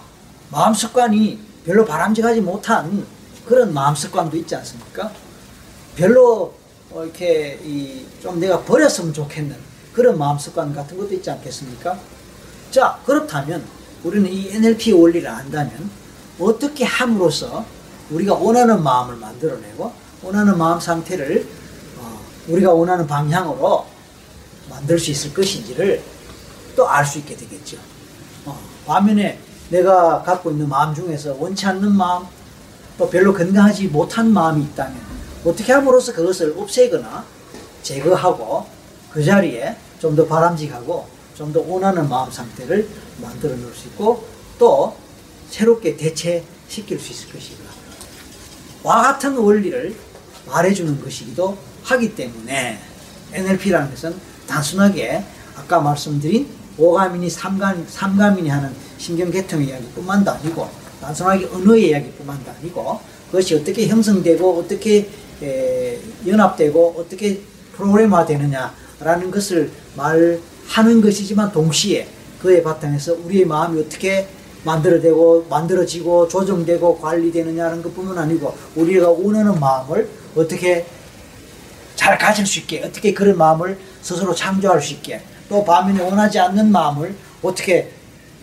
[0.51, 3.05] 마음 습관이 별로 바람직하지 못한
[3.47, 5.11] 그런 마음 습관도 있지 않습니까?
[5.95, 6.53] 별로
[6.91, 9.55] 어, 이렇게 이좀 내가 버렸으면 좋겠는
[9.93, 11.97] 그런 마음 습관 같은 것도 있지 않겠습니까?
[12.69, 13.63] 자, 그렇다면
[14.05, 15.89] 우리는 이 NLP 원리를 안다면
[16.39, 17.65] 어떻게 함으로써
[18.11, 19.91] 우리가 원하는 마음을 만들어내고
[20.21, 21.47] 원하는 마음 상태를
[21.97, 23.87] 어, 우리가 원하는 방향으로
[24.69, 26.03] 만들 수 있을 것인지를
[26.75, 27.77] 또 알 수 있게 되겠죠.
[28.45, 29.39] 어, 반면에
[29.69, 32.25] 내가 갖고 있는 마음 중에서 원치 않는 마음,
[32.99, 34.95] 또 별로 건강하지 못한 마음이 있다면
[35.45, 37.25] 어떻게 함으로써 그것을 없애거나
[37.81, 38.67] 제거하고
[39.11, 42.87] 그 자리에 좀 더 바람직하고 좀 더 원하는 마음 상태를
[43.21, 44.25] 만들어 놓을 수 있고
[44.57, 44.95] 또
[45.49, 47.63] 새롭게 대체시킬 수 있을 것이다.
[48.83, 49.95] 와 같은 원리를
[50.47, 52.79] 말해주는 것이기도 하기 때문에
[53.33, 54.15] NLP라는 것은
[54.47, 55.23] 단순하게
[55.55, 60.69] 아까 말씀드린 오감이니 삼감, 삼감이니 하는 신경계통의 이야기뿐만도 아니고
[61.01, 65.09] 단순하게 언어의 이야기뿐만도 아니고 그것이 어떻게 형성되고 어떻게
[65.41, 67.41] 에, 연합되고 어떻게
[67.75, 72.07] 프로그램화 되느냐라는 것을 말 하는 것이지만 동시에
[72.41, 74.27] 그의 바탕에서 우리의 마음이 어떻게
[74.63, 80.85] 만들어되고 만들어지고 조정되고 관리되느냐는 것뿐만 아니고 우리가 원하는 마음을 어떻게
[81.95, 86.71] 잘 가질 수 있게 어떻게 그런 마음을 스스로 창조할 수 있게 또 반면에 원하지 않는
[86.71, 87.91] 마음을 어떻게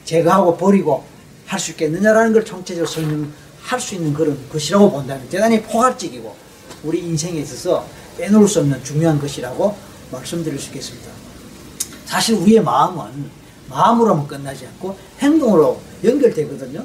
[0.04, 1.04] 제거하고 버리고
[1.52, 6.34] 할 수 있겠느냐라는 걸 총체적으로 설명할 수 있는 그런 것이라고 본다면 대단히 포괄적이고
[6.82, 9.76] 우리 인생에 있어서 빼놓을 수 없는 중요한 것이라고
[10.10, 11.11] 말씀드릴 수 있겠습니다.
[12.04, 13.30] 사실 우리의 마음은
[13.68, 16.84] 마음으로만 끝나지 않고 행동으로 연결되거든요.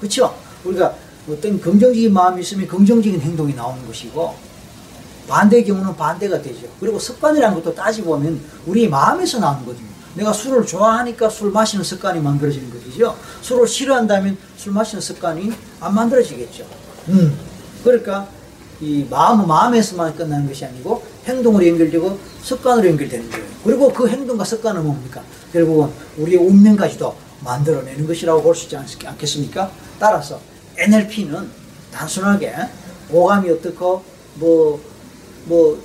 [0.00, 0.34] 그렇죠?
[0.64, 0.94] 우리가
[1.28, 4.34] 어떤 긍정적인 마음이 있으면 긍정적인 행동이 나오는 것이고
[5.28, 6.68] 반대의 경우는 반대가 되죠.
[6.78, 9.86] 그리고 습관이라는 것도 따지보면 우리 마음에서 나오는 거거든요.
[10.14, 13.16] 내가 술을 좋아하니까 술 마시는 습관이 만들어지는 것이죠.
[13.42, 16.64] 술을 싫어한다면 술 마시는 습관이 안 만들어지겠죠.
[17.08, 17.36] 음.
[17.84, 18.26] 그러니까
[18.80, 23.44] 이 마음은 마음에서만 끝나는 것이 아니고 행동으로 연결되고 습관으로 연결되는 거예요.
[23.64, 25.22] 그리고 그 행동과 습관은 뭡니까?
[25.52, 27.14] 결국은 우리의 운명까지도
[27.44, 29.70] 만들어내는 것이라고 볼 수 있지 않- 않겠습니까?
[29.98, 30.40] 따라서
[30.76, 31.48] NLP는
[31.92, 32.54] 단순하게
[33.10, 34.02] 오감이 어떻고
[34.34, 34.80] 뭐,
[35.46, 35.82] 뭐,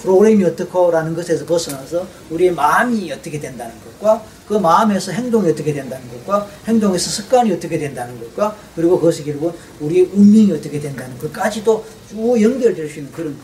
[0.00, 6.46] 프로그램이 어떻고라는 것에서 벗어나서 우리의 마음이 어떻게 된다는 것과 그 마음에서 행동이 어떻게 된다는 것과
[6.66, 12.88] 행동에서 습관이 어떻게 된다는 것과 그리고 그것이 결국은 우리의 운명이 어떻게 된다는 것까지도 쭉 연결될
[12.88, 13.36] 수 있는 그런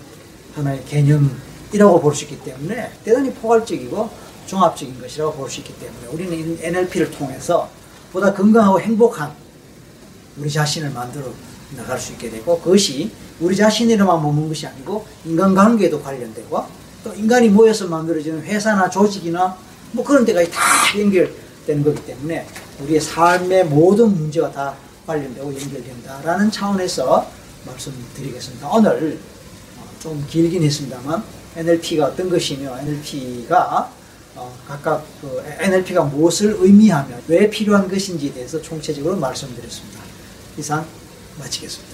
[0.54, 4.10] 하나의 개념이라고 볼 수 있기 때문에 대단히 포괄적이고
[4.46, 7.68] 종합적인 것이라고 볼 수 있기 때문에 우리는 NLP를 통해서
[8.12, 9.32] 보다 건강하고 행복한
[10.36, 11.24] 우리 자신을 만들어
[11.76, 16.64] 나갈 수 있게 되고 그것이 우리 자신이로만 머문 것이 아니고 인간관계에도 관련되고
[17.02, 19.56] 또 인간이 모여서 만들어지는 회사나 조직이나
[19.92, 20.60] 뭐 그런 데까지 다
[20.98, 22.46] 연결되는 거기 때문에
[22.80, 24.74] 우리의 삶의 모든 문제와 다
[25.06, 27.30] 관련되고 연결된다라는 차원에서
[27.66, 28.68] 말씀드리겠습니다.
[28.68, 29.18] 오늘
[29.78, 31.22] 어, 좀 길긴 했습니다만
[31.56, 33.92] NLP가 어떤 것이며 NLP가
[34.34, 40.00] 어, 각각 그 NLP가 무엇을 의미하며 왜 필요한 것인지에 대해서 총체적으로 말씀드렸습니다.
[40.56, 40.86] 이상
[41.38, 41.91] 마치겠습니다.